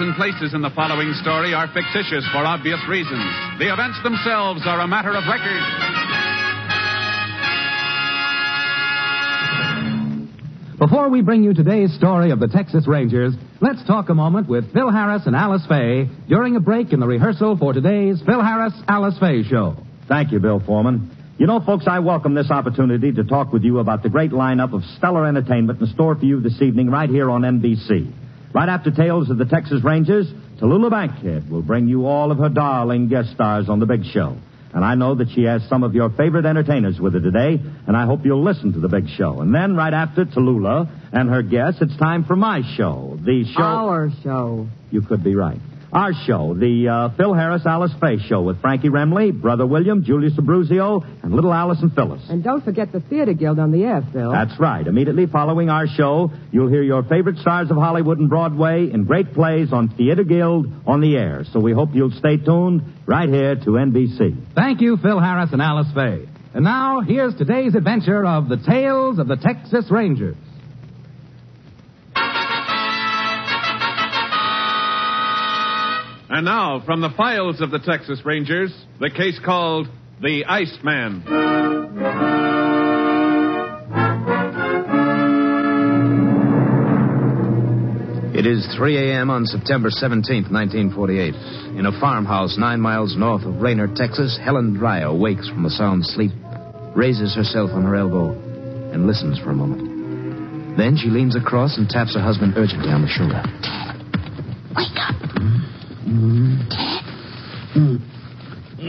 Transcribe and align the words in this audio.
And 0.00 0.14
places 0.14 0.54
in 0.54 0.62
the 0.62 0.70
following 0.70 1.12
story 1.22 1.54
are 1.54 1.66
fictitious 1.68 2.24
for 2.30 2.46
obvious 2.46 2.78
reasons. 2.88 3.26
The 3.58 3.72
events 3.72 3.98
themselves 4.02 4.62
are 4.64 4.80
a 4.80 4.86
matter 4.86 5.10
of 5.10 5.24
record. 5.26 5.62
Before 10.78 11.08
we 11.08 11.22
bring 11.22 11.42
you 11.42 11.54
today's 11.54 11.92
story 11.94 12.30
of 12.30 12.38
the 12.38 12.46
Texas 12.46 12.86
Rangers, 12.86 13.34
let's 13.60 13.84
talk 13.86 14.08
a 14.08 14.14
moment 14.14 14.48
with 14.48 14.72
Phil 14.72 14.90
Harris 14.90 15.26
and 15.26 15.34
Alice 15.34 15.66
Faye 15.68 16.08
during 16.28 16.54
a 16.54 16.60
break 16.60 16.92
in 16.92 17.00
the 17.00 17.06
rehearsal 17.06 17.58
for 17.58 17.72
today's 17.72 18.22
Phil 18.24 18.42
Harris 18.42 18.74
Alice 18.86 19.18
Faye 19.18 19.42
show. 19.42 19.76
Thank 20.06 20.30
you, 20.30 20.38
Bill 20.38 20.62
Foreman. 20.64 21.10
You 21.38 21.46
know, 21.46 21.60
folks, 21.60 21.86
I 21.88 21.98
welcome 21.98 22.34
this 22.34 22.50
opportunity 22.50 23.10
to 23.12 23.24
talk 23.24 23.52
with 23.52 23.64
you 23.64 23.80
about 23.80 24.04
the 24.04 24.08
great 24.08 24.30
lineup 24.30 24.72
of 24.72 24.82
stellar 24.96 25.26
entertainment 25.26 25.80
in 25.80 25.86
store 25.88 26.14
for 26.14 26.24
you 26.24 26.40
this 26.40 26.62
evening 26.62 26.90
right 26.90 27.10
here 27.10 27.30
on 27.30 27.42
NBC. 27.42 28.27
Right 28.54 28.68
after 28.68 28.90
Tales 28.90 29.30
of 29.30 29.38
the 29.38 29.44
Texas 29.44 29.84
Rangers, 29.84 30.26
Tallulah 30.60 30.90
Bankhead 30.90 31.50
will 31.50 31.62
bring 31.62 31.86
you 31.86 32.06
all 32.06 32.32
of 32.32 32.38
her 32.38 32.48
darling 32.48 33.08
guest 33.08 33.30
stars 33.32 33.68
on 33.68 33.78
the 33.78 33.86
big 33.86 34.04
show. 34.04 34.36
And 34.74 34.84
I 34.84 34.94
know 34.94 35.14
that 35.14 35.30
she 35.34 35.44
has 35.44 35.62
some 35.68 35.82
of 35.82 35.94
your 35.94 36.10
favorite 36.10 36.44
entertainers 36.44 37.00
with 37.00 37.14
her 37.14 37.20
today, 37.20 37.60
and 37.86 37.96
I 37.96 38.06
hope 38.06 38.24
you'll 38.24 38.44
listen 38.44 38.72
to 38.74 38.80
the 38.80 38.88
big 38.88 39.08
show. 39.16 39.40
And 39.40 39.54
then, 39.54 39.74
right 39.74 39.94
after 39.94 40.24
Tallulah 40.24 40.88
and 41.12 41.28
her 41.30 41.42
guests, 41.42 41.80
it's 41.80 41.96
time 41.96 42.24
for 42.24 42.36
my 42.36 42.60
show. 42.76 43.18
The 43.22 43.44
show. 43.44 43.62
Our 43.62 44.10
show. 44.22 44.66
You 44.90 45.02
could 45.02 45.24
be 45.24 45.34
right. 45.34 45.58
Our 45.92 46.12
show, 46.26 46.52
the 46.52 46.88
uh, 46.88 47.16
Phil 47.16 47.32
Harris 47.32 47.64
Alice 47.64 47.92
Faye 47.98 48.18
Show 48.28 48.42
with 48.42 48.60
Frankie 48.60 48.90
Remley, 48.90 49.32
Brother 49.32 49.66
William, 49.66 50.04
Julius 50.04 50.34
Abbruzzio, 50.34 51.02
and 51.22 51.32
little 51.32 51.52
Alice 51.52 51.78
and 51.80 51.90
Phyllis. 51.94 52.20
And 52.28 52.44
don't 52.44 52.62
forget 52.62 52.92
the 52.92 53.00
Theater 53.00 53.32
Guild 53.32 53.58
on 53.58 53.72
the 53.72 53.84
air, 53.84 54.02
Phil. 54.12 54.30
That's 54.30 54.60
right. 54.60 54.86
Immediately 54.86 55.26
following 55.26 55.70
our 55.70 55.86
show, 55.86 56.30
you'll 56.52 56.68
hear 56.68 56.82
your 56.82 57.04
favorite 57.04 57.38
stars 57.38 57.70
of 57.70 57.78
Hollywood 57.78 58.18
and 58.18 58.28
Broadway 58.28 58.90
in 58.92 59.04
great 59.04 59.32
plays 59.32 59.72
on 59.72 59.88
Theater 59.88 60.24
Guild 60.24 60.66
on 60.86 61.00
the 61.00 61.16
air. 61.16 61.44
So 61.52 61.60
we 61.60 61.72
hope 61.72 61.90
you'll 61.94 62.10
stay 62.10 62.36
tuned 62.36 62.82
right 63.06 63.28
here 63.28 63.54
to 63.54 63.70
NBC. 63.70 64.54
Thank 64.54 64.82
you, 64.82 64.98
Phil 64.98 65.18
Harris 65.18 65.50
and 65.52 65.62
Alice 65.62 65.88
Faye. 65.94 66.28
And 66.52 66.64
now, 66.64 67.00
here's 67.00 67.34
today's 67.34 67.74
adventure 67.74 68.26
of 68.26 68.48
the 68.48 68.56
Tales 68.58 69.18
of 69.18 69.26
the 69.26 69.36
Texas 69.36 69.90
Rangers. 69.90 70.36
And 76.30 76.44
now, 76.44 76.82
from 76.84 77.00
the 77.00 77.08
files 77.16 77.62
of 77.62 77.70
the 77.70 77.78
Texas 77.78 78.20
Rangers, 78.22 78.74
the 79.00 79.08
case 79.08 79.40
called 79.42 79.88
The 80.20 80.44
Iceman. 80.44 81.22
It 88.36 88.46
is 88.46 88.68
3 88.76 89.10
a.m. 89.10 89.30
on 89.30 89.46
September 89.46 89.88
17th, 89.88 90.52
1948. 90.52 91.34
In 91.78 91.86
a 91.86 91.98
farmhouse 91.98 92.58
nine 92.58 92.80
miles 92.80 93.16
north 93.16 93.44
of 93.44 93.62
Raynor, 93.62 93.88
Texas, 93.96 94.38
Helen 94.40 94.74
Dreyer 94.74 95.14
wakes 95.14 95.48
from 95.48 95.64
a 95.64 95.70
sound 95.70 96.04
sleep, 96.04 96.32
raises 96.94 97.34
herself 97.34 97.70
on 97.72 97.84
her 97.84 97.96
elbow, 97.96 98.32
and 98.92 99.06
listens 99.06 99.38
for 99.38 99.50
a 99.50 99.54
moment. 99.54 100.76
Then 100.76 100.98
she 100.98 101.08
leans 101.08 101.36
across 101.36 101.78
and 101.78 101.88
taps 101.88 102.14
her 102.14 102.20
husband 102.20 102.52
urgently 102.54 102.90
on 102.90 103.00
the 103.00 103.08
shoulder. 103.08 103.42
Wake 104.76 104.98
up. 104.98 105.27
All 106.08 106.14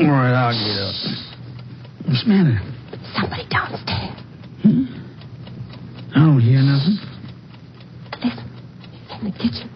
right, 0.07 0.31
I'll 0.31 0.53
get 0.55 0.79
up. 0.79 0.95
What's 2.07 2.23
the 2.23 2.29
matter? 2.29 2.61
Somebody 3.13 3.43
downstairs. 3.49 4.15
Hmm? 4.63 4.85
I 6.15 6.19
don't 6.19 6.39
hear 6.39 6.61
nothing. 6.61 6.97
Listen. 8.23 8.47
In 9.19 9.25
the 9.25 9.31
kitchen. 9.37 9.68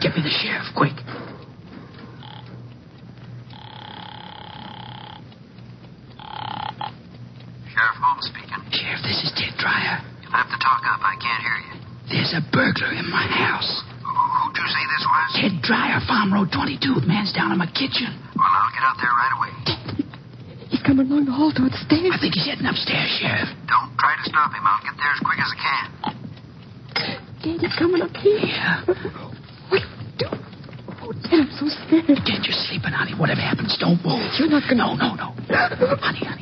Get 0.00 0.16
me 0.16 0.22
the 0.22 0.30
sheriff, 0.42 0.66
quick. 0.76 0.92
Sheriff 7.70 7.98
Holmes 8.02 8.26
speaking. 8.28 8.60
Sheriff, 8.74 9.00
this 9.06 9.18
is 9.24 9.30
Ted 9.36 9.54
Dreyer. 9.58 10.02
You'll 10.22 10.34
have 10.36 10.50
to 10.50 10.58
talk 10.60 10.82
up. 10.84 11.00
I 11.02 11.14
can't 11.16 11.42
hear 11.42 11.58
you. 11.70 11.74
There's 12.10 12.34
a 12.34 12.42
burglar 12.52 12.92
in 12.92 13.06
my 13.08 13.24
house. 13.26 13.82
Who- 14.02 14.10
Who'd 14.10 14.56
you 14.58 14.66
say 14.68 14.84
this 14.90 15.04
was? 15.06 15.28
Ted 15.40 15.54
Dreyer, 15.62 16.00
Farm 16.06 16.34
Road 16.34 16.50
22. 16.52 17.00
The 17.00 17.06
man's 17.06 17.32
down 17.32 17.52
in 17.52 17.58
my 17.58 17.66
kitchen. 17.70 18.10
Well, 18.36 18.50
I'll 18.50 18.72
get 18.74 18.82
out 18.82 18.96
there 18.98 19.12
right 19.14 19.32
away. 19.38 19.52
He's 20.68 20.82
coming 20.82 21.10
along 21.10 21.26
the 21.26 21.32
hall 21.32 21.52
towards 21.52 21.74
the 21.78 21.84
stairs. 21.86 22.10
I 22.14 22.18
think 22.18 22.34
he's 22.34 22.46
heading 22.46 22.66
upstairs, 22.66 23.10
Sheriff. 23.20 23.48
Don't 23.66 23.94
try 23.98 24.14
to 24.16 24.24
stop 24.28 24.52
him. 24.54 24.66
I'll 24.66 24.82
get 24.82 24.96
there 24.98 25.12
as 25.14 25.20
quick 25.20 25.38
as 25.38 25.50
I 25.50 25.58
can. 25.58 25.86
Dad, 27.42 27.60
he's 27.60 27.76
coming 27.76 28.02
up 28.02 28.14
here. 28.16 28.38
Yeah. 28.38 28.82
What 28.84 28.96
do 28.98 29.08
we 29.70 29.80
do? 30.18 30.28
Oh, 31.02 31.12
Dad, 31.12 31.18
I'm 31.30 31.48
so 31.58 31.66
scared. 31.68 32.06
Pretend 32.06 32.44
you're 32.44 32.58
sleeping, 32.66 32.92
honey. 32.92 33.14
Whatever 33.14 33.40
happens, 33.40 33.76
don't 33.78 34.02
move. 34.04 34.22
You're 34.38 34.48
not 34.48 34.62
gonna- 34.68 34.96
No, 34.96 35.14
no, 35.14 35.14
no. 35.14 35.28
honey, 36.02 36.24
honey, 36.26 36.39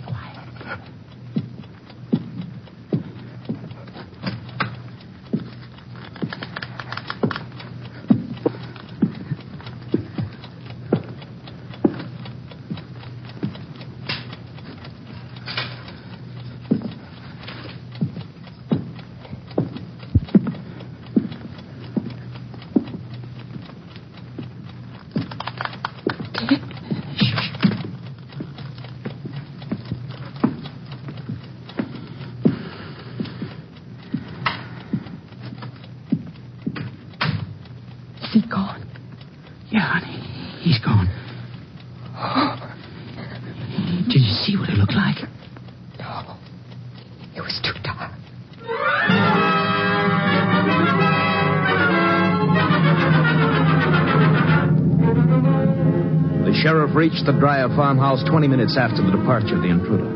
reached 56.99 57.27
the 57.27 57.33
Dreyer 57.33 57.69
farmhouse 57.79 58.27
20 58.29 58.49
minutes 58.49 58.77
after 58.77 58.99
the 59.07 59.15
departure 59.15 59.55
of 59.55 59.63
the 59.63 59.71
intruder. 59.71 60.11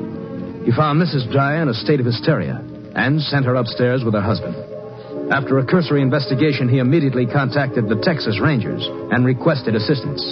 He 0.67 0.75
found 0.75 0.99
Mrs. 0.99 1.31
Dreyer 1.31 1.63
in 1.63 1.69
a 1.69 1.75
state 1.75 2.01
of 2.01 2.07
hysteria 2.07 2.59
and 2.97 3.23
sent 3.23 3.47
her 3.47 3.55
upstairs 3.55 4.03
with 4.03 4.15
her 4.15 4.21
husband. 4.21 4.59
After 5.31 5.61
a 5.61 5.65
cursory 5.65 6.03
investigation, 6.03 6.69
he 6.69 6.83
immediately 6.83 7.25
contacted 7.25 7.89
the 7.89 8.03
Texas 8.03 8.41
Rangers 8.43 8.83
and 9.15 9.25
requested 9.25 9.77
assistance. 9.77 10.27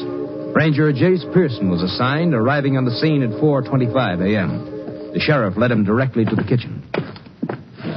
Ranger 0.51 0.91
Jace 0.93 1.23
Pearson 1.33 1.71
was 1.71 1.85
assigned, 1.85 2.35
arriving 2.35 2.77
on 2.77 2.85
the 2.85 2.99
scene 2.99 3.23
at 3.23 3.31
4:25 3.39 4.19
a.m. 4.19 5.15
The 5.15 5.21
sheriff 5.21 5.57
led 5.57 5.71
him 5.71 5.85
directly 5.85 6.25
to 6.25 6.35
the 6.35 6.43
kitchen. 6.43 6.83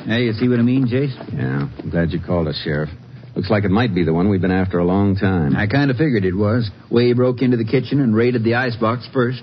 Hey, 0.05 0.29
you 0.29 0.33
see 0.33 0.47
what 0.47 0.59
I 0.59 0.61
mean, 0.61 0.85
Jace? 0.85 1.17
Yeah, 1.33 1.65
I'm 1.73 1.89
glad 1.89 2.11
you 2.11 2.19
called 2.21 2.47
us, 2.47 2.61
Sheriff. 2.63 2.89
Looks 3.35 3.49
like 3.49 3.63
it 3.63 3.71
might 3.71 3.95
be 3.95 4.03
the 4.03 4.13
one 4.13 4.29
we've 4.29 4.41
been 4.41 4.51
after 4.51 4.77
a 4.77 4.85
long 4.85 5.15
time. 5.15 5.55
I 5.55 5.67
kind 5.67 5.89
of 5.89 5.97
figured 5.97 6.23
it 6.23 6.35
was. 6.35 6.69
Way 6.91 7.13
broke 7.13 7.41
into 7.41 7.57
the 7.57 7.65
kitchen 7.65 7.99
and 7.99 8.15
raided 8.15 8.43
the 8.43 8.55
icebox 8.55 9.07
first. 9.11 9.41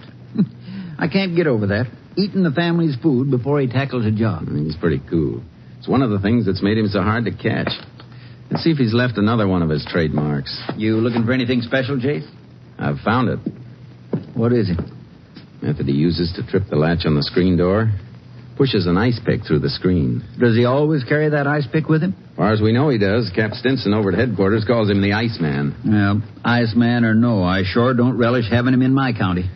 I 0.99 1.09
can't 1.09 1.35
get 1.35 1.47
over 1.49 1.67
that. 1.69 1.87
Eating 2.17 2.43
the 2.43 2.53
family's 2.53 2.97
food 3.03 3.31
before 3.31 3.61
he 3.61 3.67
tackles 3.67 4.07
a 4.07 4.13
job. 4.13 4.47
He's 4.49 4.77
pretty 4.77 5.01
cool. 5.11 5.43
It's 5.79 5.89
one 5.89 6.03
of 6.03 6.11
the 6.11 6.21
things 6.21 6.47
that's 6.47 6.63
made 6.63 6.79
him 6.79 6.87
so 6.89 7.03
hard 7.03 7.25
to 7.25 7.33
catch. 7.33 7.71
Let's 8.51 8.65
see 8.65 8.71
if 8.71 8.79
he's 8.79 8.95
left 8.95 9.17
another 9.17 9.49
one 9.49 9.63
of 9.63 9.71
his 9.71 9.87
trademarks. 9.89 10.61
You 10.77 10.97
looking 10.97 11.25
for 11.25 11.33
anything 11.33 11.63
special, 11.63 11.99
Jace? 11.99 12.29
I've 12.79 12.99
found 13.05 13.29
it. 13.29 13.39
What 14.35 14.53
is 14.53 14.71
it? 14.71 14.79
Method 15.63 15.87
he 15.87 15.93
uses 15.93 16.33
to 16.37 16.47
trip 16.47 16.65
the 16.69 16.77
latch 16.77 17.07
on 17.07 17.15
the 17.15 17.23
screen 17.23 17.57
door. 17.57 17.93
Pushes 18.57 18.87
an 18.87 18.99
ice 18.99 19.19
pick 19.25 19.47
through 19.47 19.61
the 19.61 19.71
screen. 19.71 20.23
Does 20.39 20.55
he 20.55 20.67
always 20.67 21.03
carry 21.05 21.31
that 21.31 21.47
ice 21.47 21.67
pick 21.73 21.89
with 21.89 22.03
him? 22.03 22.15
As 22.33 22.37
far 22.37 22.53
as 22.53 22.61
we 22.61 22.73
know, 22.73 22.91
he 22.91 22.99
does. 22.99 23.31
Cap 23.35 23.53
Stinson 23.53 23.95
over 23.95 24.13
at 24.13 24.19
headquarters 24.19 24.65
calls 24.67 24.91
him 24.91 25.01
the 25.01 25.13
Iceman. 25.13 25.75
Well, 25.87 26.23
Iceman 26.45 27.05
or 27.05 27.15
no, 27.15 27.43
I 27.43 27.63
sure 27.65 27.95
don't 27.95 28.19
relish 28.19 28.51
having 28.51 28.75
him 28.75 28.83
in 28.83 28.93
my 28.93 29.13
county. 29.13 29.49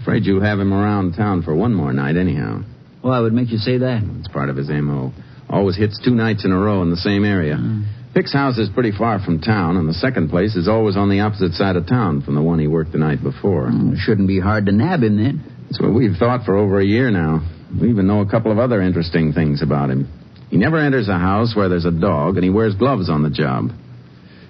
Afraid 0.00 0.24
you'll 0.24 0.42
have 0.42 0.60
him 0.60 0.72
around 0.72 1.14
town 1.14 1.42
for 1.42 1.54
one 1.54 1.74
more 1.74 1.92
night, 1.92 2.16
anyhow. 2.16 2.62
Well, 3.02 3.12
I 3.12 3.20
would 3.20 3.32
make 3.32 3.50
you 3.50 3.58
say 3.58 3.78
that? 3.78 4.02
It's 4.20 4.28
part 4.28 4.48
of 4.48 4.56
his 4.56 4.70
M.O. 4.70 5.12
Always 5.50 5.76
hits 5.76 6.00
two 6.02 6.14
nights 6.14 6.44
in 6.44 6.52
a 6.52 6.58
row 6.58 6.82
in 6.82 6.90
the 6.90 6.96
same 6.96 7.24
area. 7.24 7.56
Mm. 7.56 7.84
Pick's 8.14 8.32
house 8.32 8.58
is 8.58 8.68
pretty 8.68 8.92
far 8.92 9.20
from 9.20 9.40
town, 9.40 9.76
and 9.76 9.88
the 9.88 9.94
second 9.94 10.28
place 10.28 10.54
is 10.54 10.68
always 10.68 10.96
on 10.96 11.08
the 11.08 11.20
opposite 11.20 11.52
side 11.54 11.76
of 11.76 11.86
town 11.86 12.20
from 12.22 12.34
the 12.34 12.42
one 12.42 12.58
he 12.58 12.66
worked 12.66 12.92
the 12.92 12.98
night 12.98 13.22
before. 13.22 13.68
Mm, 13.68 13.96
shouldn't 13.96 14.28
be 14.28 14.38
hard 14.38 14.66
to 14.66 14.72
nab 14.72 15.02
him 15.02 15.16
then. 15.16 15.42
That's 15.64 15.80
what 15.80 15.94
we've 15.94 16.16
thought 16.16 16.44
for 16.44 16.56
over 16.56 16.78
a 16.78 16.84
year 16.84 17.10
now. 17.10 17.40
We 17.80 17.90
even 17.90 18.06
know 18.06 18.20
a 18.20 18.28
couple 18.28 18.52
of 18.52 18.58
other 18.58 18.80
interesting 18.80 19.32
things 19.32 19.62
about 19.62 19.90
him. 19.90 20.08
He 20.50 20.58
never 20.58 20.78
enters 20.78 21.08
a 21.08 21.18
house 21.18 21.56
where 21.56 21.68
there's 21.68 21.86
a 21.86 21.90
dog, 21.90 22.36
and 22.36 22.44
he 22.44 22.50
wears 22.50 22.74
gloves 22.74 23.08
on 23.08 23.22
the 23.22 23.30
job. 23.30 23.70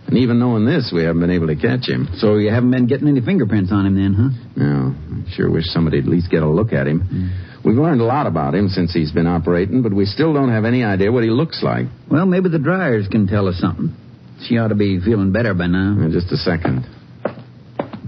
And 0.06 0.18
even 0.18 0.40
knowing 0.40 0.66
this, 0.66 0.90
we 0.92 1.04
haven't 1.04 1.20
been 1.20 1.30
able 1.30 1.46
to 1.46 1.56
catch 1.56 1.88
him. 1.88 2.08
So 2.16 2.36
you 2.36 2.50
haven't 2.50 2.72
been 2.72 2.86
getting 2.86 3.06
any 3.08 3.20
fingerprints 3.20 3.70
on 3.72 3.86
him 3.86 3.94
then, 3.94 4.14
huh? 4.14 4.30
No. 4.56 4.94
I 5.24 5.30
sure 5.36 5.50
wish 5.50 5.66
somebody'd 5.66 6.04
at 6.04 6.10
least 6.10 6.30
get 6.30 6.42
a 6.42 6.48
look 6.48 6.72
at 6.72 6.88
him. 6.88 7.00
Mm. 7.00 7.64
We've 7.64 7.76
learned 7.76 8.00
a 8.00 8.04
lot 8.04 8.26
about 8.26 8.54
him 8.54 8.68
since 8.68 8.92
he's 8.92 9.12
been 9.12 9.28
operating, 9.28 9.82
but 9.82 9.92
we 9.92 10.04
still 10.04 10.34
don't 10.34 10.50
have 10.50 10.64
any 10.64 10.82
idea 10.82 11.12
what 11.12 11.22
he 11.22 11.30
looks 11.30 11.62
like. 11.62 11.86
Well, 12.10 12.26
maybe 12.26 12.48
the 12.48 12.58
Dreyers 12.58 13.06
can 13.06 13.28
tell 13.28 13.46
us 13.46 13.58
something. 13.58 13.94
She 14.48 14.58
ought 14.58 14.68
to 14.68 14.74
be 14.74 15.00
feeling 15.00 15.30
better 15.30 15.54
by 15.54 15.68
now. 15.68 15.96
Uh, 16.00 16.10
just 16.10 16.32
a 16.32 16.36
second. 16.36 16.84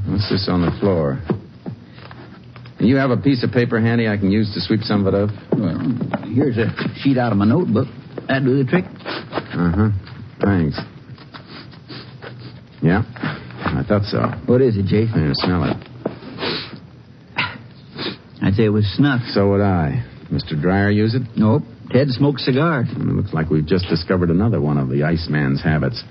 What's 0.09 0.29
this 0.29 0.49
on 0.51 0.63
the 0.63 0.77
floor? 0.81 1.23
You 2.85 2.97
have 2.97 3.11
a 3.11 3.17
piece 3.17 3.43
of 3.43 3.51
paper 3.51 3.81
handy 3.81 4.09
I 4.09 4.17
can 4.17 4.31
use 4.31 4.53
to 4.55 4.61
sweep 4.61 4.81
some 4.83 5.07
of 5.07 5.15
it 5.15 5.17
up? 5.17 5.31
Well, 5.57 5.79
here's 6.35 6.59
a 6.59 6.69
sheet 7.01 7.17
out 7.17 7.33
of 7.33 7.39
my 7.39 7.47
notebook. 7.47 7.89
That 8.29 8.45
do 8.45 8.63
the 8.63 8.69
trick? 8.69 8.85
Uh 8.85 9.73
huh. 9.73 9.91
Thanks. 10.43 10.79
Yeah, 12.83 13.03
I 13.09 13.83
thought 13.89 14.05
so. 14.05 14.21
What 14.47 14.61
is 14.61 14.77
it, 14.77 14.85
Jason? 14.85 15.25
Here, 15.25 15.33
smell 15.35 15.65
it. 15.65 15.77
I'd 18.43 18.55
say 18.55 18.65
it 18.65 18.69
was 18.69 18.85
snuff. 18.97 19.23
So 19.33 19.51
would 19.51 19.63
I. 19.63 20.05
Mr. 20.31 20.61
Dreyer 20.61 20.91
use 20.91 21.15
it? 21.15 21.23
Nope. 21.37 21.63
Ted 21.91 22.09
smokes 22.11 22.45
cigars. 22.45 22.89
It 22.91 22.99
looks 22.99 23.33
like 23.33 23.49
we've 23.49 23.67
just 23.67 23.87
discovered 23.89 24.29
another 24.31 24.61
one 24.61 24.77
of 24.77 24.91
the 24.91 25.05
Iceman's 25.05 25.63
habits. 25.63 26.03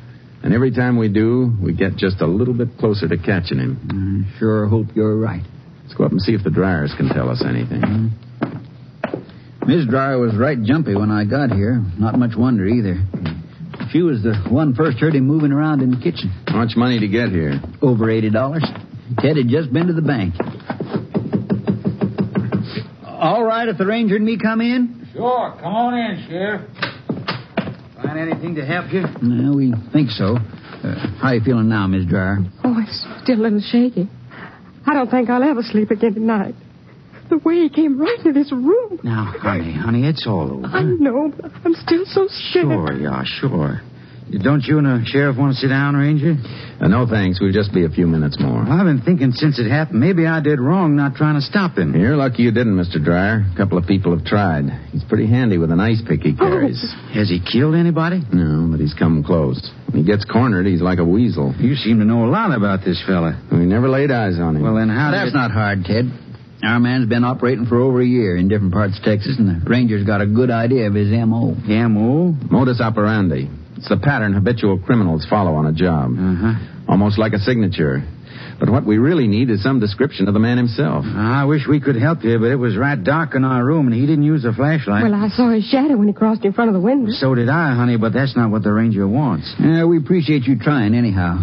And 0.43 0.53
every 0.53 0.71
time 0.71 0.97
we 0.97 1.09
do, 1.09 1.55
we 1.61 1.73
get 1.73 1.95
just 1.95 2.21
a 2.21 2.27
little 2.27 2.53
bit 2.53 2.77
closer 2.79 3.07
to 3.07 3.17
catching 3.17 3.59
him. 3.59 4.25
I 4.33 4.39
sure 4.39 4.67
hope 4.67 4.87
you're 4.95 5.17
right. 5.17 5.43
Let's 5.93 5.99
go 5.99 6.05
up 6.05 6.11
and 6.11 6.21
see 6.21 6.33
if 6.33 6.43
the 6.43 6.49
Dreyers 6.49 6.91
can 6.97 7.07
tell 7.09 7.29
us 7.29 7.43
anything. 7.47 8.09
Miss 9.67 9.85
Dreyer 9.85 10.17
was 10.17 10.35
right 10.35 10.57
jumpy 10.59 10.95
when 10.95 11.11
I 11.11 11.23
got 11.23 11.51
here. 11.51 11.85
Not 11.99 12.17
much 12.17 12.31
wonder 12.35 12.65
either. 12.65 12.97
She 13.91 14.01
was 14.01 14.23
the 14.23 14.33
one 14.49 14.73
first 14.73 14.97
heard 14.97 15.13
him 15.13 15.27
moving 15.27 15.51
around 15.51 15.83
in 15.83 15.91
the 15.91 15.97
kitchen. 15.97 16.33
How 16.47 16.57
much 16.57 16.75
money 16.75 16.99
to 16.99 17.07
get 17.07 17.29
here? 17.29 17.61
Over 17.79 18.09
eighty 18.09 18.31
dollars. 18.31 18.65
Ted 19.19 19.37
had 19.37 19.47
just 19.49 19.71
been 19.71 19.85
to 19.85 19.93
the 19.93 20.01
bank. 20.01 20.33
All 23.05 23.43
right, 23.43 23.67
if 23.67 23.77
the 23.77 23.85
ranger 23.85 24.15
and 24.15 24.25
me 24.25 24.39
come 24.41 24.61
in. 24.61 25.07
Sure, 25.13 25.55
come 25.61 25.75
on 25.75 25.93
in, 25.93 26.25
Sheriff. 26.27 26.61
Find 28.01 28.17
anything 28.17 28.55
to 28.55 28.65
help 28.65 28.91
you? 28.91 29.03
No, 29.21 29.57
we 29.57 29.71
think 29.93 30.09
so. 30.09 30.37
Uh, 30.37 30.95
how 31.21 31.33
you 31.33 31.41
feeling 31.41 31.69
now, 31.69 31.85
Miss 31.85 32.07
Dreyer? 32.07 32.39
Oh, 32.63 32.81
it's 32.81 33.05
still 33.21 33.39
a 33.39 33.43
little 33.43 33.61
shaky. 33.61 34.09
I 34.85 34.93
don't 34.93 35.09
think 35.09 35.29
I'll 35.29 35.43
ever 35.43 35.61
sleep 35.61 35.91
again 35.91 36.13
tonight. 36.13 36.55
The 37.29 37.37
way 37.37 37.55
he 37.55 37.69
came 37.69 37.99
right 37.99 38.17
into 38.19 38.33
this 38.33 38.51
room. 38.51 38.99
Now, 39.03 39.33
honey, 39.39 39.73
honey, 39.73 40.07
it's 40.07 40.27
all 40.27 40.51
over. 40.51 40.67
I 40.67 40.83
know, 40.83 41.31
but 41.39 41.51
I'm 41.63 41.73
still 41.73 42.05
so 42.05 42.27
scared. 42.29 42.65
Sure, 42.67 42.93
yeah, 42.93 43.23
sure. 43.25 43.81
Don't 44.31 44.63
you 44.63 44.77
and 44.77 44.87
the 44.87 45.05
sheriff 45.05 45.37
want 45.37 45.53
to 45.53 45.59
sit 45.59 45.67
down, 45.67 45.95
Ranger? 45.95 46.35
Uh, 46.79 46.87
no, 46.87 47.05
thanks. 47.05 47.39
We'll 47.39 47.51
just 47.53 47.73
be 47.73 47.85
a 47.85 47.89
few 47.89 48.07
minutes 48.07 48.39
more. 48.39 48.63
Well, 48.63 48.71
I've 48.71 48.85
been 48.85 49.01
thinking 49.01 49.31
since 49.31 49.59
it 49.59 49.69
happened, 49.69 49.99
maybe 49.99 50.25
I 50.25 50.41
did 50.41 50.59
wrong 50.59 50.95
not 50.95 51.15
trying 51.15 51.35
to 51.35 51.41
stop 51.41 51.77
him. 51.77 51.95
You're 51.95 52.15
lucky 52.15 52.43
you 52.43 52.51
didn't, 52.51 52.75
Mr. 52.75 53.03
Dreyer. 53.03 53.45
A 53.53 53.57
couple 53.57 53.77
of 53.77 53.85
people 53.85 54.15
have 54.15 54.25
tried. 54.25 54.65
He's 54.91 55.03
pretty 55.03 55.27
handy 55.27 55.57
with 55.57 55.71
an 55.71 55.79
ice 55.79 56.01
pick 56.07 56.21
he 56.21 56.35
carries. 56.35 56.81
Oh. 56.83 57.13
Has 57.13 57.29
he 57.29 57.39
killed 57.39 57.75
anybody? 57.75 58.21
No, 58.31 58.67
but 58.71 58.79
he's 58.79 58.93
come 58.93 59.23
close. 59.23 59.59
When 59.91 60.03
he 60.03 60.05
gets 60.05 60.25
cornered, 60.25 60.65
he's 60.65 60.81
like 60.81 60.99
a 60.99 61.05
weasel. 61.05 61.53
You 61.59 61.75
seem 61.75 61.99
to 61.99 62.05
know 62.05 62.25
a 62.25 62.31
lot 62.31 62.55
about 62.55 62.83
this 62.83 63.01
fella. 63.05 63.39
We 63.51 63.65
never 63.65 63.87
laid 63.87 64.11
eyes 64.11 64.39
on 64.39 64.55
him. 64.55 64.63
Well, 64.63 64.75
then 64.75 64.89
how 64.89 65.11
That's 65.11 65.31
did... 65.31 65.37
not 65.37 65.51
hard, 65.51 65.85
Ted. 65.85 66.05
Our 66.63 66.79
man's 66.79 67.07
been 67.09 67.25
operating 67.25 67.65
for 67.65 67.77
over 67.79 68.01
a 68.01 68.05
year 68.05 68.37
in 68.37 68.47
different 68.47 68.73
parts 68.73 68.97
of 68.97 69.03
Texas, 69.03 69.35
and 69.37 69.47
the 69.49 69.69
ranger's 69.69 70.05
got 70.05 70.21
a 70.21 70.25
good 70.25 70.49
idea 70.49 70.87
of 70.87 70.93
his 70.93 71.11
M.O. 71.11 71.55
M.O.? 71.69 72.31
Modus 72.49 72.79
operandi. 72.79 73.49
It's 73.83 73.89
the 73.89 73.97
pattern 73.97 74.31
habitual 74.31 74.79
criminals 74.79 75.27
follow 75.29 75.55
on 75.55 75.65
a 75.65 75.73
job. 75.73 76.11
Uh-huh. 76.15 76.87
Almost 76.87 77.19
like 77.19 77.33
a 77.33 77.37
signature. 77.37 77.99
But 78.57 78.69
what 78.69 78.85
we 78.85 78.97
really 78.97 79.27
need 79.27 79.49
is 79.49 79.61
some 79.61 79.81
description 79.81 80.29
of 80.29 80.33
the 80.33 80.39
man 80.39 80.55
himself. 80.55 81.03
I 81.03 81.43
wish 81.43 81.67
we 81.67 81.81
could 81.81 81.97
help 81.97 82.23
you, 82.23 82.39
but 82.39 82.47
it 82.47 82.55
was 82.55 82.77
right 82.77 82.95
dark 82.95 83.35
in 83.35 83.43
our 83.43 83.61
room, 83.61 83.87
and 83.87 83.93
he 83.93 84.07
didn't 84.07 84.23
use 84.23 84.45
a 84.45 84.53
flashlight. 84.53 85.03
Well, 85.03 85.13
I 85.13 85.27
saw 85.27 85.51
his 85.51 85.65
shadow 85.65 85.97
when 85.97 86.07
he 86.07 86.13
crossed 86.13 86.45
in 86.45 86.53
front 86.53 86.69
of 86.69 86.75
the 86.75 86.79
window. 86.79 87.11
So 87.11 87.35
did 87.35 87.49
I, 87.49 87.75
honey, 87.75 87.97
but 87.97 88.13
that's 88.13 88.37
not 88.37 88.51
what 88.51 88.63
the 88.63 88.71
ranger 88.71 89.05
wants. 89.05 89.53
Yeah, 89.59 89.83
we 89.83 89.97
appreciate 89.97 90.43
you 90.43 90.57
trying 90.57 90.95
anyhow. 90.95 91.41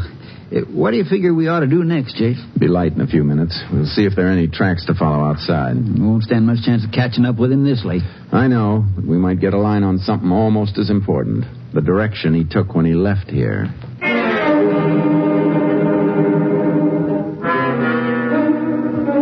Uh, 0.51 0.61
what 0.73 0.93
do 0.93 0.97
you 0.97 1.05
figure 1.05 1.35
we 1.35 1.47
ought 1.47 1.61
to 1.61 1.67
do 1.69 1.85
next, 1.85 2.17
Jake? 2.17 2.39
Be 2.59 2.69
light 2.69 2.95
in 2.95 3.03
a 3.03 3.07
few 3.07 3.23
minutes. 3.23 3.61
We'll 3.71 3.85
see 3.85 4.07
if 4.07 4.17
there 4.17 4.29
are 4.29 4.33
any 4.33 4.49
tracks 4.49 4.87
to 4.87 4.95
follow 4.95 5.23
outside. 5.27 5.77
We 5.77 6.01
won't 6.01 6.23
stand 6.23 6.47
much 6.47 6.65
chance 6.65 6.87
of 6.87 6.91
catching 6.91 7.27
up 7.27 7.37
with 7.37 7.53
him 7.53 7.65
this 7.69 7.85
late. 7.85 8.03
I 8.33 8.49
know, 8.49 8.83
but 8.97 9.05
we 9.05 9.19
might 9.19 9.41
get 9.41 9.53
a 9.53 9.59
line 9.59 9.83
on 9.83 9.99
something 9.99 10.33
almost 10.33 10.79
as 10.79 10.89
important. 10.89 11.60
The 11.73 11.81
direction 11.81 12.35
he 12.35 12.45
took 12.45 12.75
when 12.75 12.85
he 12.85 12.95
left 12.95 13.31
here. 13.31 13.71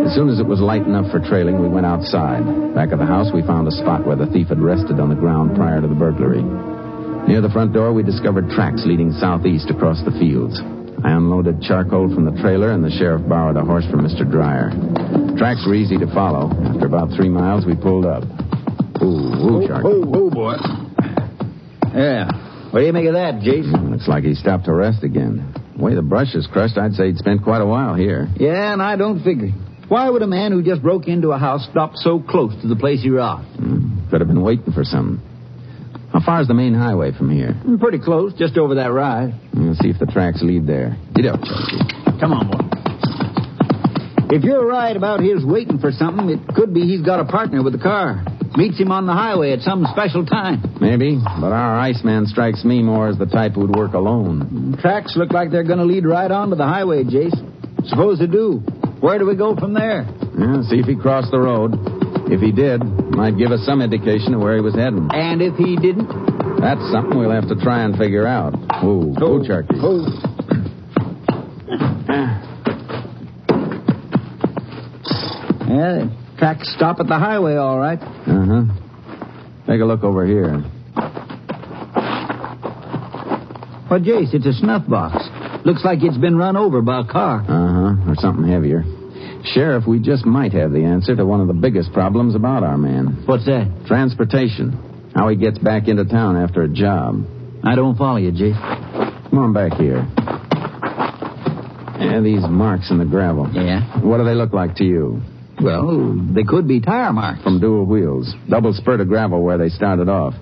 As 0.09 0.15
soon 0.15 0.29
as 0.29 0.39
it 0.39 0.47
was 0.47 0.59
light 0.59 0.81
enough 0.81 1.11
for 1.11 1.19
trailing, 1.19 1.61
we 1.61 1.69
went 1.69 1.85
outside. 1.85 2.41
Back 2.73 2.91
of 2.91 2.97
the 2.97 3.05
house, 3.05 3.29
we 3.31 3.45
found 3.45 3.67
a 3.67 3.71
spot 3.71 4.07
where 4.07 4.15
the 4.15 4.25
thief 4.25 4.47
had 4.47 4.59
rested 4.59 4.99
on 4.99 5.09
the 5.09 5.15
ground 5.15 5.55
prior 5.55 5.79
to 5.79 5.87
the 5.87 5.93
burglary. 5.93 6.41
Near 7.29 7.41
the 7.41 7.53
front 7.53 7.73
door, 7.73 7.93
we 7.93 8.01
discovered 8.01 8.49
tracks 8.49 8.81
leading 8.85 9.13
southeast 9.13 9.69
across 9.69 10.01
the 10.01 10.17
fields. 10.17 10.59
I 11.05 11.13
unloaded 11.13 11.61
charcoal 11.61 12.09
from 12.09 12.25
the 12.25 12.33
trailer, 12.41 12.71
and 12.71 12.83
the 12.83 12.89
sheriff 12.89 13.21
borrowed 13.29 13.57
a 13.57 13.63
horse 13.63 13.85
from 13.91 14.01
Mr. 14.01 14.25
Dreyer. 14.25 14.73
Tracks 15.37 15.61
were 15.67 15.75
easy 15.75 15.99
to 15.99 16.07
follow. 16.07 16.49
After 16.65 16.87
about 16.87 17.13
three 17.15 17.29
miles, 17.29 17.67
we 17.67 17.75
pulled 17.75 18.07
up. 18.07 18.23
Ooh, 19.03 19.61
ooh, 19.61 19.67
charcoal. 19.67 20.09
Oh, 20.09 20.25
oh, 20.25 20.29
boy. 20.31 20.78
Yeah. 21.93 22.69
What 22.71 22.81
do 22.81 22.85
you 22.85 22.93
make 22.93 23.07
of 23.07 23.13
that, 23.13 23.41
Jason? 23.41 23.91
Looks 23.91 24.07
like 24.07 24.23
he 24.23 24.35
stopped 24.35 24.65
to 24.65 24.73
rest 24.73 25.03
again. 25.03 25.53
The 25.75 25.83
way 25.83 25.95
the 25.95 26.01
brush 26.03 26.35
is 26.35 26.45
crushed, 26.51 26.77
I'd 26.77 26.93
say 26.93 27.07
he'd 27.07 27.17
spent 27.17 27.43
quite 27.43 27.61
a 27.61 27.65
while 27.65 27.95
here. 27.95 28.27
Yeah, 28.37 28.73
and 28.73 28.81
I 28.81 28.95
don't 28.95 29.23
figure. 29.23 29.49
Why 29.87 30.07
would 30.09 30.21
a 30.21 30.27
man 30.27 30.51
who 30.51 30.61
just 30.61 30.83
broke 30.83 31.07
into 31.07 31.31
a 31.31 31.37
house 31.39 31.67
stop 31.71 31.93
so 31.95 32.19
close 32.19 32.53
to 32.61 32.67
the 32.67 32.75
place 32.75 33.01
he 33.01 33.09
robbed? 33.09 33.45
Hmm. 33.57 34.07
Could 34.11 34.21
have 34.21 34.27
been 34.27 34.43
waiting 34.43 34.71
for 34.71 34.83
something. 34.83 35.19
How 36.13 36.19
far 36.23 36.41
is 36.41 36.47
the 36.47 36.53
main 36.53 36.73
highway 36.75 37.11
from 37.11 37.29
here? 37.31 37.53
Mm, 37.65 37.79
Pretty 37.79 37.99
close, 37.99 38.33
just 38.33 38.57
over 38.57 38.75
that 38.75 38.91
rise. 38.91 39.33
We'll 39.53 39.75
see 39.75 39.89
if 39.89 39.97
the 39.99 40.05
tracks 40.07 40.41
lead 40.43 40.67
there. 40.67 40.95
Get 41.15 41.25
up, 41.25 41.39
Chunky. 41.41 42.19
Come 42.19 42.33
on, 42.33 42.49
boy. 42.51 42.65
If 44.35 44.43
you're 44.43 44.65
right 44.65 44.95
about 44.95 45.21
his 45.21 45.43
waiting 45.43 45.79
for 45.79 45.91
something, 45.91 46.29
it 46.29 46.39
could 46.55 46.71
be 46.73 46.81
he's 46.81 47.01
got 47.01 47.19
a 47.19 47.25
partner 47.25 47.63
with 47.63 47.73
the 47.73 47.79
car. 47.79 48.23
Meets 48.57 48.79
him 48.79 48.91
on 48.91 49.05
the 49.07 49.13
highway 49.13 49.53
at 49.53 49.61
some 49.61 49.85
special 49.91 50.25
time. 50.25 50.61
Maybe, 50.89 51.21
but 51.39 51.51
our 51.53 51.77
Iceman 51.79 52.25
strikes 52.25 52.65
me 52.65 52.81
more 52.81 53.09
as 53.09 53.17
the 53.19 53.27
type 53.27 53.53
who'd 53.53 53.75
work 53.75 53.93
alone. 53.93 54.75
Tracks 54.81 55.15
look 55.15 55.31
like 55.31 55.51
they're 55.51 55.63
going 55.63 55.77
to 55.77 55.85
lead 55.85 56.03
right 56.03 56.31
onto 56.31 56.55
the 56.55 56.65
highway, 56.65 57.03
Jace. 57.03 57.37
Suppose 57.87 58.17
they 58.17 58.25
do. 58.25 58.57
Where 58.99 59.19
do 59.19 59.27
we 59.27 59.35
go 59.35 59.55
from 59.55 59.75
there? 59.75 60.01
Yeah, 60.35 60.63
see 60.63 60.79
if 60.79 60.87
he 60.87 60.95
crossed 60.95 61.29
the 61.29 61.39
road. 61.39 61.75
If 62.31 62.41
he 62.41 62.51
did, 62.51 62.83
might 62.83 63.37
give 63.37 63.51
us 63.51 63.63
some 63.67 63.83
indication 63.83 64.33
of 64.33 64.41
where 64.41 64.55
he 64.55 64.61
was 64.61 64.73
heading. 64.73 65.07
And 65.13 65.43
if 65.43 65.53
he 65.57 65.75
didn't? 65.75 66.09
That's 66.59 66.81
something 66.91 67.19
we'll 67.19 67.37
have 67.37 67.47
to 67.49 67.55
try 67.55 67.83
and 67.83 67.95
figure 67.95 68.25
out. 68.25 68.53
Whoa, 68.81 69.13
oh, 69.21 69.45
Cherokee. 69.45 69.75
Oh. 69.77 70.05
Yeah, 75.69 76.09
the 76.09 76.35
tracks 76.39 76.73
stop 76.75 76.99
at 76.99 77.05
the 77.05 77.19
highway, 77.19 77.57
all 77.57 77.77
right. 77.77 77.99
Uh 78.01 78.45
huh. 78.45 78.63
Take 79.67 79.81
a 79.81 79.85
look 79.85 80.03
over 80.03 80.25
here. 80.25 80.63
Well, 83.89 83.99
Jace, 83.99 84.33
it's 84.33 84.45
a 84.45 84.53
snuff 84.53 84.87
box. 84.87 85.15
Looks 85.65 85.83
like 85.83 85.99
it's 86.03 86.17
been 86.17 86.37
run 86.37 86.55
over 86.55 86.81
by 86.81 87.01
a 87.01 87.05
car. 87.05 87.41
Uh 87.41 87.45
huh, 87.95 88.11
or 88.11 88.15
something 88.15 88.47
heavier. 88.47 88.83
Sheriff, 89.45 89.85
we 89.87 89.99
just 89.99 90.25
might 90.25 90.53
have 90.53 90.71
the 90.71 90.83
answer 90.83 91.15
to 91.15 91.25
one 91.25 91.41
of 91.41 91.47
the 91.47 91.53
biggest 91.53 91.91
problems 91.93 92.35
about 92.35 92.63
our 92.63 92.77
man. 92.77 93.23
What's 93.25 93.45
that? 93.45 93.85
Transportation. 93.87 95.11
How 95.15 95.27
he 95.29 95.35
gets 95.35 95.57
back 95.57 95.87
into 95.87 96.05
town 96.05 96.37
after 96.37 96.61
a 96.61 96.67
job. 96.69 97.25
I 97.63 97.75
don't 97.75 97.97
follow 97.97 98.17
you, 98.17 98.31
Jace. 98.31 99.29
Come 99.29 99.39
on 99.39 99.53
back 99.53 99.73
here. 99.73 100.05
Yeah, 101.99 102.21
these 102.21 102.43
marks 102.47 102.91
in 102.91 102.97
the 102.99 103.05
gravel. 103.05 103.49
Yeah? 103.51 103.99
What 104.01 104.17
do 104.17 104.23
they 104.23 104.35
look 104.35 104.53
like 104.53 104.75
to 104.75 104.83
you? 104.83 105.21
Well, 105.61 106.15
they 106.33 106.43
could 106.43 106.67
be 106.67 106.79
tire 106.79 107.11
marks. 107.11 107.43
From 107.43 107.59
dual 107.59 107.85
wheels. 107.85 108.33
Double 108.49 108.73
spurt 108.73 109.01
of 109.01 109.09
gravel 109.09 109.43
where 109.43 109.57
they 109.57 109.69
started 109.69 110.07
off. 110.07 110.33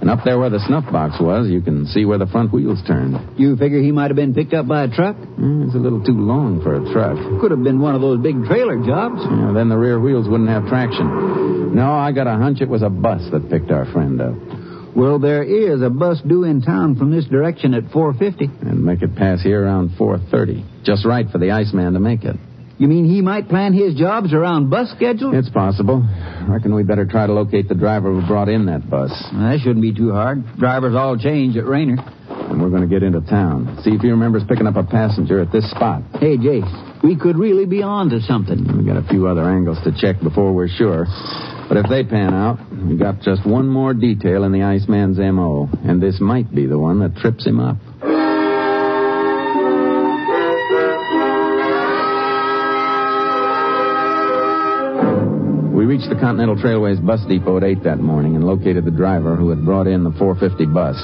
And 0.00 0.08
up 0.08 0.20
there 0.24 0.38
where 0.38 0.50
the 0.50 0.60
snuff 0.66 0.90
box 0.92 1.20
was, 1.20 1.48
you 1.50 1.60
can 1.60 1.86
see 1.86 2.04
where 2.04 2.18
the 2.18 2.26
front 2.26 2.52
wheels 2.52 2.78
turned. 2.86 3.38
You 3.38 3.56
figure 3.56 3.82
he 3.82 3.90
might 3.90 4.10
have 4.10 4.16
been 4.16 4.32
picked 4.32 4.54
up 4.54 4.68
by 4.68 4.84
a 4.84 4.88
truck? 4.88 5.16
Mm, 5.16 5.66
it's 5.66 5.74
a 5.74 5.78
little 5.78 6.02
too 6.02 6.14
long 6.14 6.62
for 6.62 6.76
a 6.76 6.92
truck. 6.92 7.18
Could 7.40 7.50
have 7.50 7.64
been 7.64 7.80
one 7.80 7.96
of 7.96 8.00
those 8.00 8.22
big 8.22 8.44
trailer 8.44 8.78
jobs. 8.86 9.20
Yeah, 9.20 9.52
then 9.52 9.68
the 9.68 9.76
rear 9.76 9.98
wheels 9.98 10.28
wouldn't 10.28 10.50
have 10.50 10.68
traction. 10.68 11.74
No, 11.74 11.90
I 11.90 12.12
got 12.12 12.26
a 12.26 12.36
hunch 12.36 12.60
it 12.60 12.68
was 12.68 12.82
a 12.82 12.88
bus 12.88 13.22
that 13.32 13.50
picked 13.50 13.70
our 13.70 13.90
friend 13.92 14.20
up. 14.20 14.34
Well, 14.96 15.18
there 15.18 15.42
is 15.42 15.82
a 15.82 15.90
bus 15.90 16.20
due 16.26 16.44
in 16.44 16.62
town 16.62 16.96
from 16.96 17.10
this 17.10 17.24
direction 17.26 17.74
at 17.74 17.90
450. 17.92 18.68
And 18.68 18.82
make 18.82 19.02
it 19.02 19.14
pass 19.14 19.42
here 19.42 19.64
around 19.64 19.90
4.30. 19.90 20.84
Just 20.84 21.04
right 21.04 21.26
for 21.30 21.38
the 21.38 21.50
Iceman 21.50 21.92
to 21.92 22.00
make 22.00 22.24
it. 22.24 22.36
You 22.78 22.86
mean 22.86 23.06
he 23.06 23.20
might 23.20 23.48
plan 23.48 23.72
his 23.72 23.94
jobs 23.94 24.32
around 24.32 24.70
bus 24.70 24.88
schedules? 24.94 25.34
It's 25.34 25.50
possible. 25.50 26.06
I 26.08 26.46
Reckon 26.46 26.74
we 26.74 26.84
better 26.84 27.04
try 27.04 27.26
to 27.26 27.32
locate 27.32 27.68
the 27.68 27.74
driver 27.74 28.12
who 28.12 28.24
brought 28.26 28.48
in 28.48 28.66
that 28.66 28.88
bus. 28.88 29.10
That 29.32 29.58
shouldn't 29.62 29.82
be 29.82 29.92
too 29.92 30.12
hard. 30.12 30.44
Drivers 30.58 30.94
all 30.94 31.18
change 31.18 31.56
at 31.56 31.66
Rayner. 31.66 31.96
And 32.28 32.62
we're 32.62 32.70
going 32.70 32.82
to 32.82 32.88
get 32.88 33.02
into 33.02 33.20
town. 33.22 33.80
See 33.82 33.90
if 33.90 34.00
he 34.00 34.08
remembers 34.08 34.44
picking 34.48 34.66
up 34.66 34.76
a 34.76 34.84
passenger 34.84 35.40
at 35.40 35.50
this 35.50 35.68
spot. 35.70 36.02
Hey, 36.20 36.38
Jace, 36.38 37.02
we 37.02 37.18
could 37.18 37.36
really 37.36 37.66
be 37.66 37.82
on 37.82 38.10
to 38.10 38.20
something. 38.20 38.64
We've 38.76 38.86
got 38.86 38.96
a 38.96 39.06
few 39.08 39.26
other 39.26 39.42
angles 39.42 39.78
to 39.84 39.92
check 39.98 40.22
before 40.22 40.52
we're 40.54 40.68
sure. 40.68 41.04
But 41.68 41.76
if 41.78 41.86
they 41.90 42.04
pan 42.04 42.32
out, 42.32 42.58
we've 42.72 42.98
got 42.98 43.20
just 43.20 43.44
one 43.44 43.68
more 43.68 43.92
detail 43.92 44.44
in 44.44 44.52
the 44.52 44.62
Iceman's 44.62 45.18
M.O., 45.18 45.68
and 45.84 46.00
this 46.00 46.20
might 46.20 46.54
be 46.54 46.66
the 46.66 46.78
one 46.78 47.00
that 47.00 47.16
trips 47.16 47.44
him 47.44 47.60
up. 47.60 47.76
Reached 55.88 56.10
the 56.10 56.20
Continental 56.20 56.54
Trailways 56.54 57.00
bus 57.00 57.24
depot 57.26 57.56
at 57.56 57.64
8 57.64 57.82
that 57.84 57.98
morning 57.98 58.36
and 58.36 58.44
located 58.44 58.84
the 58.84 58.90
driver 58.90 59.36
who 59.36 59.48
had 59.48 59.64
brought 59.64 59.86
in 59.86 60.04
the 60.04 60.12
450 60.20 60.66
bus. 60.68 61.00